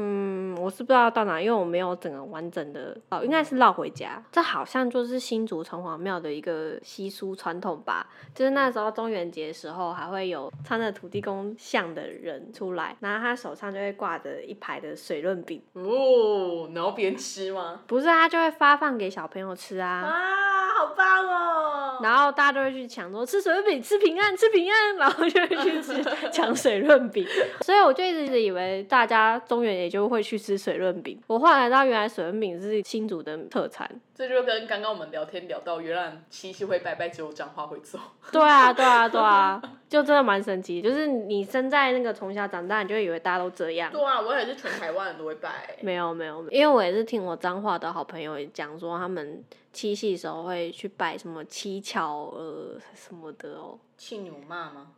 [0.00, 4.22] 嗯，我是不知道到哪，因为我没有整个完整的哦，应该是绕回家。
[4.30, 17.80] 这好像就是新竹城隍庙的一个习俗传统吧，就是那时候中元节的时候，还会有穿着土地公像的人出来，然后他手上就会挂着一排的水润饼，哦，然后边吃吗？
[17.88, 19.88] 不是他就会发放给小朋友吃啊。
[19.88, 21.98] 啊，好棒哦！
[22.00, 27.26] 然后大家都会去抢说吃水润饼，吃平安，吃平安，然后就会去吃抢水润饼。
[27.62, 31.20] 所以我就一直以为大家中元节就会去吃水润饼。
[31.26, 33.88] 我后来知道原来水润饼是新竹的特产。
[34.14, 38.00] 这就跟刚刚我们聊天聊到，原来七夕会拜拜，只有彰化会做。
[38.32, 40.82] 对啊，对啊， 对啊，就真的蛮神奇。
[40.82, 43.92] 就是你生在那个从小长大，你就会以为大家都这样。
[43.92, 45.76] 对啊，我也是全台湾人都会拜。
[45.80, 53.78] 没有没有，因为我也是听我彰化的好朋友讲说，他们七夕的时候会去拜什么七巧呃什么的哦。
[53.96, 54.88] 气牛骂吗？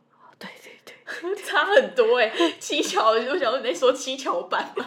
[0.41, 4.85] 对对对， 差很多哎、七巧，我想说你在说七巧板吗？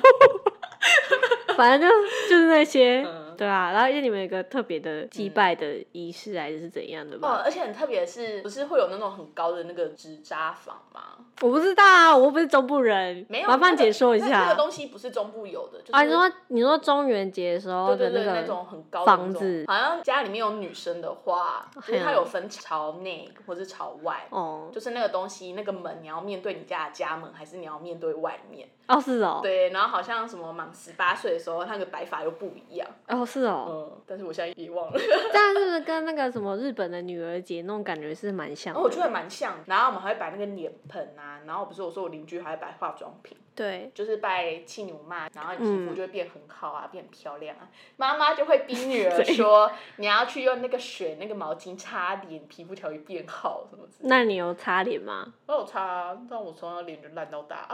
[1.57, 3.03] 反正就就是那些。
[3.07, 7.43] 嗯对啊，然后因为你们有个特别的祭拜的仪式，还是怎样的哦，吧？
[7.45, 11.01] 而且很特别的是，不是会有那种很高的那个纸扎房吗？
[11.43, 14.55] 我不知道啊，我又不是中部人，没有，麻烦解说一下那个下。
[14.55, 24.27] 东西不是中部有的，就是啊，你说你说中元节的时候的对对对，那个种很高的房子好像家里面有女生的话，就是它有分朝内或是朝外。
[24.31, 28.69] 哦就是那个东西，那个门你要面对你家的家门，还是你要面对外面？
[28.87, 32.87] 哦是哦，对，然后好像什么满十八岁的时候，那个白发又不一样。
[33.09, 34.99] 哦是哦，嗯，但是我现在也忘了。
[34.99, 38.79] 这样是不是跟那个什么日本的女儿节那种感觉是蛮像的？
[38.79, 47.69] 然后我觉得蛮像，然后我们还会摆那个脸盆啊，然后不是我说我邻居还会摆化妆品，对，就是拜七牛妈，然后你皮嗯肤就会变很好啊，变很漂亮啊。
[47.97, 54.17] 妈妈就会逼女儿说， 你要去用那个水、那个毛巾擦脸，皮肤才会变好什么之类的。
[54.17, 55.33] 那你有擦脸吗？
[55.47, 57.69] 我有擦啊，但我从小脸就烂到大，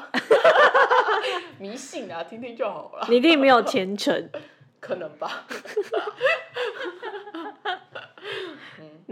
[1.58, 4.28] 迷信啊，听听就好了，你一定没有虔诚。
[4.80, 5.46] 可能吧。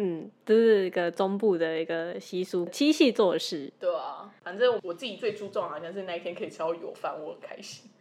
[0.01, 3.73] 嗯，这是一个中部的一个习俗，七夕做事。
[3.81, 7.91] 对啊，反正我自己最注重好像是那一天可以吃到油饭，我很开心。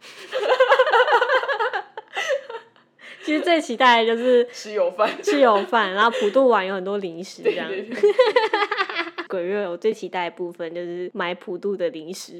[3.24, 7.68] 其实最期待的就是吃油饭，吃油饭，然后普渡完有很多零食这样。
[7.68, 8.12] 对对对，
[9.28, 12.32] 鬼月我最期待的部分就是买普渡的零食，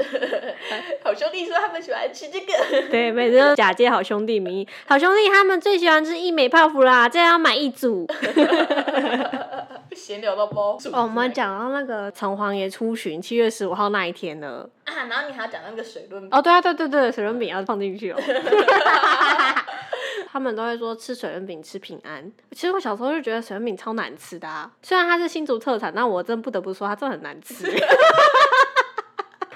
[1.05, 2.53] 好兄弟说他们喜欢吃这个。
[2.90, 8.07] 对，每次都假借好兄弟名义，好兄弟他们最喜欢吃一美泡芙啦，这要买一组。
[9.94, 10.79] 闲聊到包。
[10.92, 14.66] 哦，我们讲到那个城隍爷出巡，七月十五号那一天呢。
[14.85, 18.16] 啊，然后你还要讲那个水论哦，对啊，对对对，水润饼要放进去哦。
[20.31, 22.31] 他们都会说吃水润饼吃平安。
[22.53, 27.64] 其实我小时候就觉得水润饼超难吃的啊，虽然它是新竹特产，但我真不得不说它真的很难吃。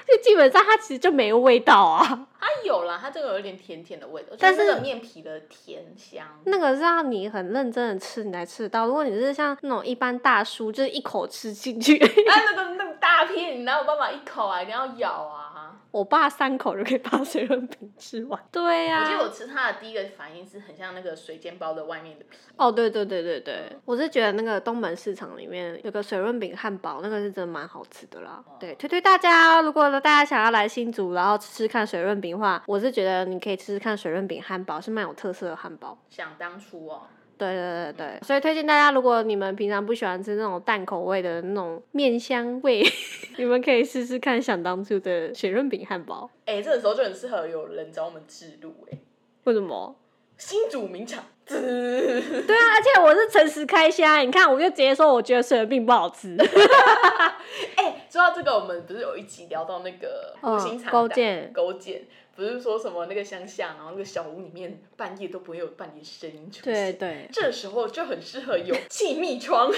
[0.05, 2.27] 就基本上它其实就没有味道啊。
[2.39, 6.23] 它有啦，它这个有点甜甜的味道，但是那个面皮的甜香。
[6.45, 8.85] 那个是要你很认真的吃，你才吃得到。
[8.85, 14.61] 如果你是像那种一般大叔，就是一口吃进去，啊，那个那个大片，你哪有办法一口啊？
[14.61, 15.52] 一定要咬啊！
[15.93, 18.43] 我爸三口就可以把水润饼吃完。
[18.51, 22.35] 对呀、我记得我吃它的第一个反应是很像那个水煎包的外面的皮。
[22.57, 28.43] 哦，对对对对对，我是觉得那个东门市场里面有个水润饼汉堡，那个是真的蛮好吃的啦。
[28.59, 35.95] 对，推推大家哦，如果大家想要来新竹，然后吃吃看水润饼的话，我是觉得你可以吃吃看水润饼汉堡，是蛮有特色的汉堡。
[36.09, 37.03] 想当初哦，
[37.37, 42.83] 对对对对，所以推荐大家，如果你们平常不喜欢吃那种淡口味的那种面香味，
[43.37, 46.29] 你们可以试试看想当初的雪润饼汉堡。
[46.45, 48.97] 哎、这个时候就很适合有人找我们制录哎，
[49.45, 49.95] 为什么？
[50.35, 56.35] 新主名场，滋对啊，而且我是诚实开箱，你看我就直接说我觉得水润饼不好吃。
[57.77, 62.01] 哎、说到这个，我们不是有一集聊到那个嗯无心插勾胆践勾践，
[62.35, 66.73] 不是说什么那个乡下，然后那个小屋里面半夜都不会有半点声音出现。
[66.73, 69.71] 对对，这时候就很适合有 气密窗，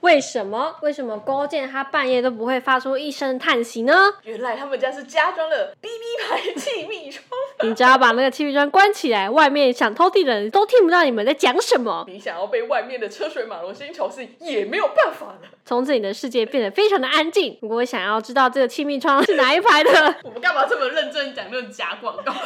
[0.00, 0.76] 为什么？
[0.82, 4.14] 为什么勾践他半夜都不会发出一声叹息呢？
[4.22, 7.24] 原来他们家是加装了 BB 牌气密窗。
[7.62, 12.04] 你只要把那个气密窗关起来，外面想偷听的人都听不到你们在讲什么。
[12.06, 15.40] 你想要被外面的车水马龙声音吵醒，也没有办法了。
[15.64, 17.58] 从此你的世界变得非常的安静。
[17.60, 19.90] 如果想要知道这个气密窗是哪一排的，
[20.24, 22.32] 我们干嘛这么认真讲那种假广告？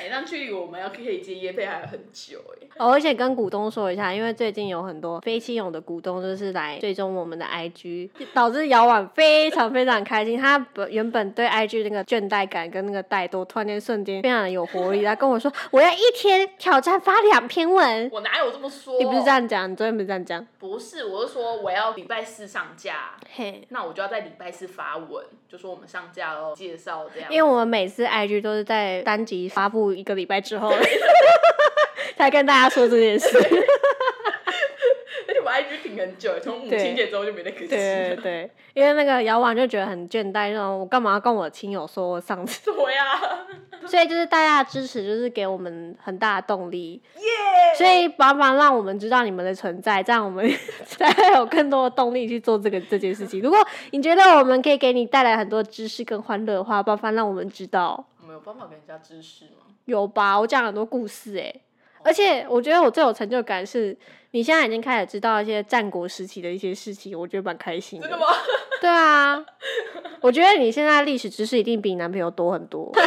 [0.00, 10.38] 哎、那距离我们要可以接业配还有很久哎、哦，而且跟股东说一下，因为最近有很多非亲友的股东就是来追踪我们的 IG，导致姚婉非常非常开心。
[10.38, 15.04] 他本原本对 IG 那个倦怠感跟那个怠惰，突然间瞬间非常的有活力。
[15.04, 18.10] 他跟我说，我要一天挑战发两篇文。
[18.12, 18.98] 我哪有这么说？
[18.98, 19.26] 你不是这？
[19.26, 20.46] 样讲，你昨天不是这样讲？
[20.58, 27.32] 不是，我是说我要礼拜四上架，嘿，那我就要在礼拜四发文，就说我们上架喽，介绍这样。
[27.32, 30.72] 因为我们每次 IG 都是在单集发布一个礼拜之后，
[32.16, 33.28] 才跟大家说这件事。
[35.28, 37.76] 而且我 IG 停很久，从母亲节之后就没得更新了。
[37.76, 42.72] 对对对，因为那个姚婉就觉得很倦怠，那种我干嘛要跟我亲友说我上次？
[42.72, 43.20] 对呀，
[43.86, 47.00] 所以就是大家的支持，就是给我们很大的动力。
[47.16, 47.22] 耶！
[47.76, 50.50] 所以麻烦让我们知道你们的存在，这样我们
[50.84, 53.40] 才会有更多的动力去做这个这件事情。
[53.40, 58.04] 如果你觉得我们可以给你带来很多知识跟欢乐的话，麻烦让我们知道。
[58.40, 59.66] 有办法给人家知识吗？
[59.84, 60.40] 有吧？
[60.40, 61.54] 我讲很多故事哎、
[62.02, 63.94] 而且我觉得我最有成就感是，
[64.30, 68.08] 你现在已经开始知道一些战国时期的一些事情，我觉得蛮开心的。
[68.08, 68.26] 真的吗？
[68.80, 69.44] 对啊，
[70.22, 72.90] 我觉得你现在历史知识一定比你男朋友多很多。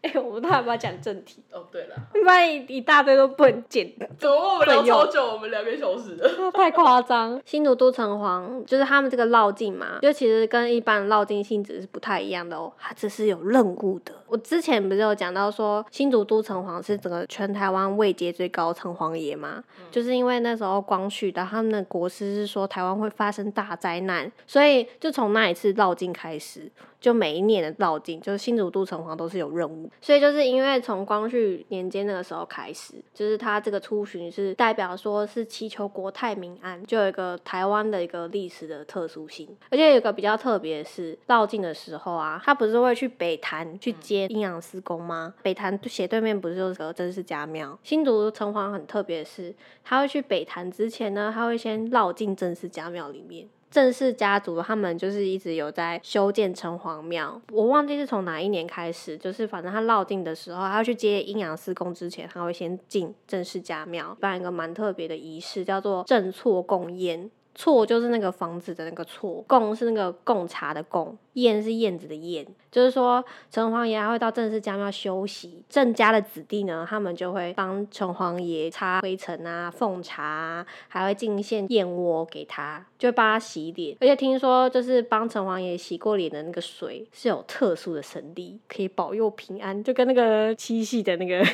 [0.00, 1.42] 哎、我们到底要不要讲正题？
[1.50, 5.32] 哦，对了，不然一一大堆都不能剪，怎么我们聊超久？
[5.32, 6.30] 我们两个小时了。
[6.54, 7.40] 太夸张。
[7.44, 14.12] 新都都城隍就是他们这个绕境嘛，就其实跟一般的绕境性质是不太一样的哦，它这是有任务的。
[14.28, 26.70] 我之前不是有讲到说，新竹都城隍是整个全台湾位阶最高城隍爷嘛，就是因为那时候光绪的他们的国师是说台湾会发生大灾难，所以就从那一次绕境开始，
[27.00, 45.34] 就每一年的绕境，就是新竹都城隍都是有任务，所以就是因为从光绪年间那个时候开始，就是他这个出巡是代表说是祈求国泰民安，就有一个台湾的一个历史的特殊性，而且有一个比较特别的是绕境的时候啊，他不是会去北坛去接阴阳师公吗？
[45.42, 47.78] 北坛斜对面不是就是个真释家庙？
[47.82, 49.54] 新竹城隍很特别是，
[49.84, 53.48] 他会去北坛之前呢，他会先绕进真释家庙里面。
[53.70, 67.30] 郑氏家族他们就是一直有在修建城隍庙，我忘记是从哪一年开始，就是反正他绕境的时候，他要去接阴阳师公之前，他会先进郑氏家庙办一个蛮特别的仪式，叫做正错供宴。
[67.58, 72.46] 错就是那个房子的那个错，贡是那个贡茶的贡，燕是燕子的燕。
[72.70, 83.96] 就是说，城隍爷还会到郑氏家庙休息，郑家的子弟呢，他们就会帮城隍爷擦灰尘啊、奉茶啊，还会进献燕窝给他，就会帮他洗脸。
[84.00, 91.44] 而且听说，就是帮城隍爷洗过脸的那个水是有特殊的神力，可以保佑平安，就跟那个七夕的那个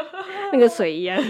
[0.54, 1.22] 那个水一样。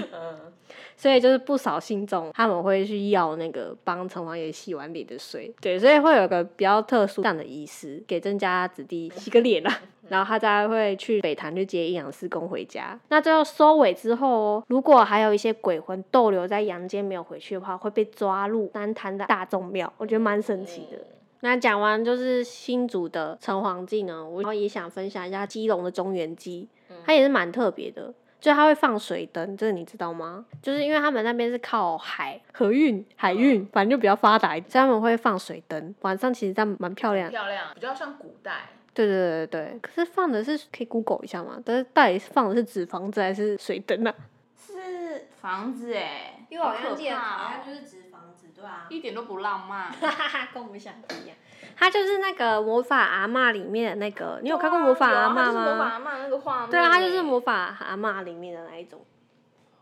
[1.00, 12.98] 嗯，所以就是不少信众他们会去要那个帮城隍爷洗完脸的水，对，所以会有个比较特殊这样的仪式，给郑家子弟洗个脸啊，然后他才会去北坛去接阴阳师公回家。
[13.08, 20.98] 那最后收尾之后哦，如果还有一些鬼魂逗留在阳间没有回去的话，会被抓入南坛的大众庙，我觉得蛮神奇的。
[21.42, 26.68] 那讲完就是新竹的城隍祭呢，我然后也想分享一下基隆的中原祭，
[27.06, 28.12] 它也是蛮特别的。
[28.40, 30.44] 就它会放水灯，这个你知道吗？
[30.62, 37.30] 就是因为他们那边是靠海河运、海运，反正就比较发达，所以他们会放水灯，晚上其实这样蛮漂亮的。
[37.30, 38.70] 漂亮，比较像古代。
[38.92, 41.60] 对对对对，可是放的是可以 Google 一下吗？
[41.64, 44.14] 但是到底是放的是纸房子还是水灯啊？
[44.56, 48.09] 是房子哎，因为我好可记得怕哦好像就是纸房子，
[48.54, 48.86] 对啊。
[48.88, 49.90] 一点都不浪漫。
[49.92, 51.36] 哈哈哈，跟我们想的一样。
[51.76, 55.84] 他就是那个魔法阿嬷里面的那个，你有看过魔法阿嬷吗啊魔法吗？
[55.84, 56.70] 阿嬷那个画面。
[56.70, 57.40] 对啊，它就是魔。
[57.40, 59.02] 法阿嬷里面的那一种。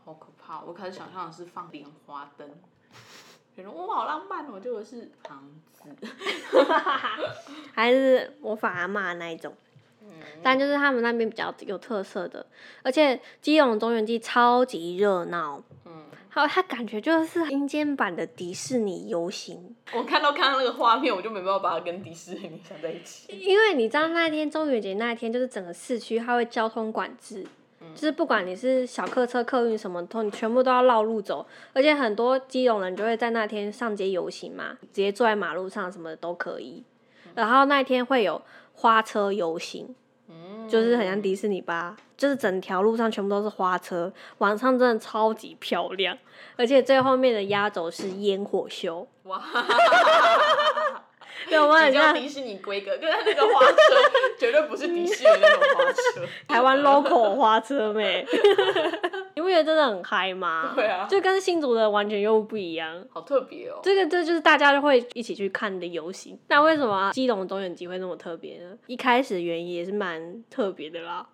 [0.04, 0.60] 好可怕！
[0.60, 2.48] 我开始想象的是放莲花灯，
[3.54, 5.82] 觉得哇好浪漫哦，结果是房子。
[7.74, 9.52] 还是魔法阿嬷那一种。
[10.42, 12.46] 但就是他们那边比较有特色的，
[12.82, 16.04] 而且基隆中原祭超级热闹，嗯，
[16.39, 23.36] 还有它感觉就是阴间版的迪士尼游行，我看到看到那个画面，我就没办法把它跟迪士尼联想在一起。
[23.36, 27.45] 因为你知道那天中元节那一天就是整个市区它会交通管制，
[27.93, 36.84] 就是不管你是小客车、客运什么都，你全部都要绕路走，而且很多基隆人就会在那天上街游行嘛，直接坐在马路上什么的都可以，
[37.34, 38.41] 然后那一天会有
[38.74, 39.93] 花车游行。
[40.28, 46.18] 嗯，就是很像迪士尼吧，就是整条路上全部都是花车，晚上真的超级漂亮，
[46.56, 49.40] 而且最后面的压轴是烟火秀，哇，
[51.48, 53.76] 对，我们很像迪士尼规格，跟它那个花车
[54.36, 56.26] 绝对不是迪士尼那种花车。
[56.48, 58.26] 台湾 local 花车妹，
[59.36, 60.72] 你不觉得真的很嗨吗？
[60.74, 63.00] 对啊就跟新竹的完全又不一样。
[63.10, 63.78] 好特别哦。
[63.84, 66.36] 这个这就是大家就会一起去看的游行。
[66.48, 68.76] 那为什么基隆中元节会那么特别呢？
[68.88, 71.24] 一开始原因也是蛮特别的啦。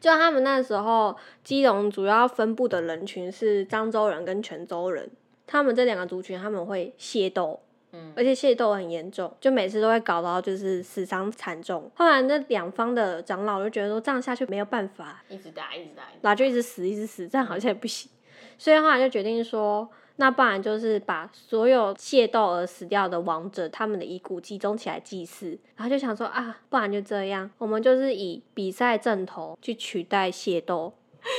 [0.00, 5.10] 就他们那时候基隆主要分布的人群是漳州人跟泉州人，
[5.46, 7.60] 他们这两个族群他们会械斗。
[7.92, 11.90] 嗯而且械斗很严重，就每次都会搞到就是死伤惨重。
[11.96, 18.08] 后来那两方的长老就觉得说这样下去没有办法，一直打，一直打，一直打然后就一直死一直死，这样好像也不行。
[18.56, 19.90] 所以后来就决定说，
[20.20, 25.58] 那不然就是把所有械斗而死掉的王者他们的遗骨集中起来祭祀。
[25.76, 30.92] 然后就想说啊，不然就这样，我们就是以比赛阵头去取代械斗，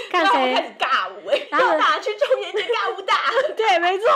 [0.10, 3.16] 看然后开谁始尬舞哎，然后要打去中年节尬舞打。
[3.56, 4.08] 对，没错。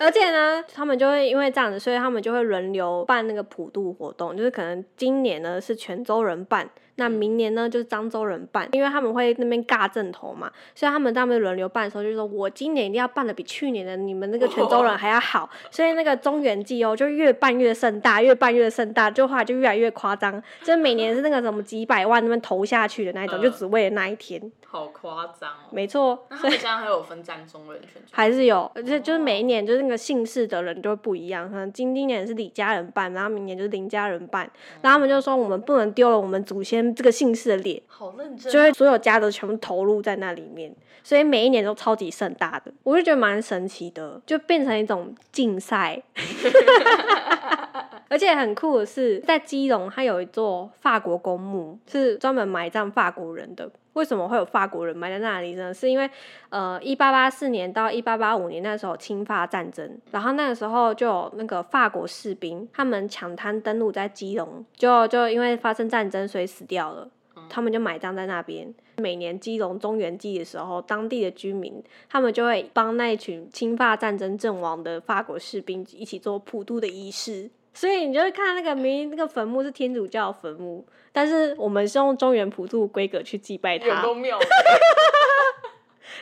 [0.00, 25.70] 而且呢，他们就会因为这样子，所以他们就会轮流办那个普渡活动，就是可能今年呢是泉州人办，那明年呢就是漳州人办，因为他们会那边尬阵头嘛，所以他们他们轮流办的时候，就说我今年一定要办的比去年的你们那个泉州人还要好， 所以那个中原祭哦就越办越盛大，越办越盛大，就后来就越来越夸张，就是每年是那个什么几百万那边投下去的那一种，就嗯只为了那一天，好夸张哦！
[25.70, 27.80] 没错，那他们这样还有分漳州人
[28.10, 34.42] 还是有，而且就是每一年就是那个姓氏的人就会不一样，可能今今年是李家人办，然后明年就是林家人办，
[34.80, 40.74] 然后他们就说我们不能丢了我们祖先这个姓氏的脸，好认真，就会所有家的全部投入在那里面，
[41.04, 46.02] 所以每一年都超级盛大的，我就觉得蛮神奇的，就变成一种竞赛。
[48.12, 53.70] 而且很酷的是，在基隆，它有一座法国公墓，是专门埋葬法国人的。
[53.94, 55.72] 为什么会有法国人埋在那里呢？
[55.72, 56.10] 是因为
[56.50, 67.08] 呃，一八八四年到一八八五年那时候侵法战争，然后那个时候就有那个法国士兵，他们抢滩登陆在基隆，就就因为发生战争，所以死掉了。
[67.48, 68.74] 他们就埋葬在那边。
[68.98, 77.50] 每年基隆中原祭的时候，当地的居民他们就会帮那一群侵法战争阵亡的法国士兵一起做普渡的仪式。
[77.74, 84.38] 所以你就会看那个明明那个坟墓是天主教的坟墓，但是我们是用中原普渡规格去祭拜它，有够妙。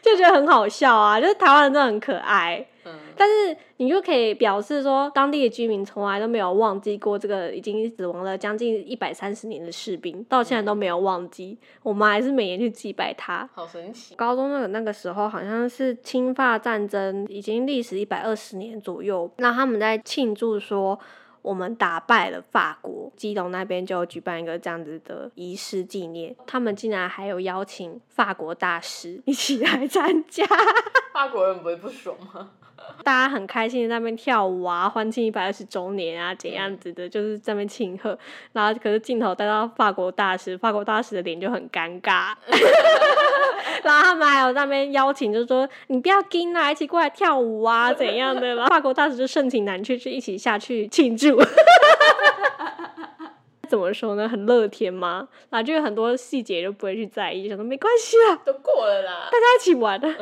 [0.03, 1.21] 就觉得很好笑啊！
[1.21, 2.65] 就是台湾人真的很可爱。
[2.87, 11.59] 嗯，但是你就可以表示说，当地的居民从来都没有忘记过这个已经死亡了将近一百三十年的士兵，到现在都没有忘记。
[11.83, 13.47] 我们还是每年去祭拜他。
[13.53, 14.15] 好神奇。
[14.15, 20.99] 高中那个那个时候好像是侵法战争已经历时一百二十年左右，那他们在庆祝说
[21.43, 30.45] 我们打败了法国，基隆那边就举办一个这样子的仪式纪念，他们竟然还有邀请法国大师一起来参加。
[31.13, 32.51] 法国人不会不爽吗？
[33.05, 38.19] 大家很开心的在那边跳舞啊，欢庆一百二十周年啊，怎样子的，就是在那边庆贺。
[38.53, 42.35] 然后可是镜头带到法国大使，法国大使的脸就很尴尬。
[43.83, 48.55] 然后他们还有在那边邀请，就是说你不要跟啊，一起过来跳舞啊，怎样的。
[48.55, 51.41] 然后法国大使就盛情难却，就一起下去庆祝。
[53.69, 54.29] 怎么说呢？
[54.29, 55.29] 很乐天吗？
[55.49, 59.39] 然后就有很多细节就不会去在意，就想说没关系啦，都过了啦大。
[59.39, 60.13] 家一起玩的。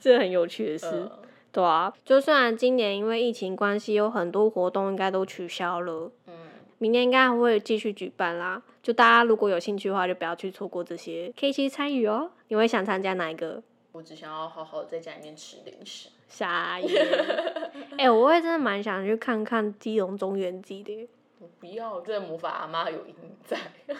[0.00, 0.86] 这很有趣的事。
[0.92, 1.10] 嗯
[1.50, 6.32] 对啊，就虽然今年因为疫情关系，有很多活动应该都取消了，嗯，
[6.76, 8.62] 明年应该还会继续举办啦。
[8.82, 12.30] 就大家如果有兴趣的话，就不要去错过这些，可以去参与哦。
[12.48, 13.62] 你会想参加哪一个？
[13.92, 16.10] 我只想要好好在家里面吃零食。
[16.28, 16.90] 傻眼！
[17.96, 21.08] 哎、我会真的蛮想去看看基隆中原祭的
[21.40, 21.46] 耶。
[21.46, 23.56] 我不要，这个魔法阿妈有阴影在。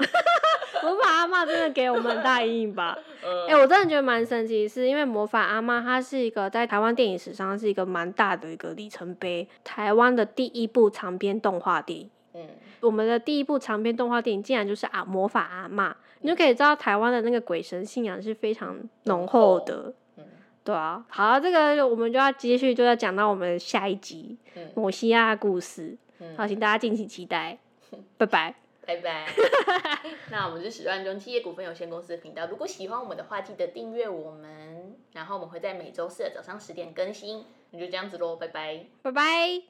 [0.83, 2.97] 魔法阿妈真的给我们很大阴影吧？
[3.25, 12.11] 嗯哎、我真的觉得蛮神奇，是因为魔法阿妈它是一个在台湾电影史上是一个蛮大的一个里程碑，台湾的第一部长篇动画电影。
[12.35, 12.47] 嗯，
[12.81, 19.93] 我们的第一部长篇动画电影竟然就是啊魔法阿妈，你就可以知道台湾的那个鬼神信仰是非常浓厚的。
[20.17, 20.25] 嗯
[20.65, 25.97] 对啊，好，这个我们就要继续，就要讲到我们下一集嗯摩西亚的故事。
[26.21, 27.59] 嗯好，请大家敬请期待，
[28.17, 28.55] 拜拜。
[28.87, 29.27] 拜拜。
[30.33, 37.45] 那我们是始乱中企业股份有限公司的频道，如果喜欢我们的话，记得订阅我们，然后我们会在每周四的早上十点更新。
[37.71, 38.87] 那就这样子喽，拜拜。
[39.03, 39.69] 拜拜。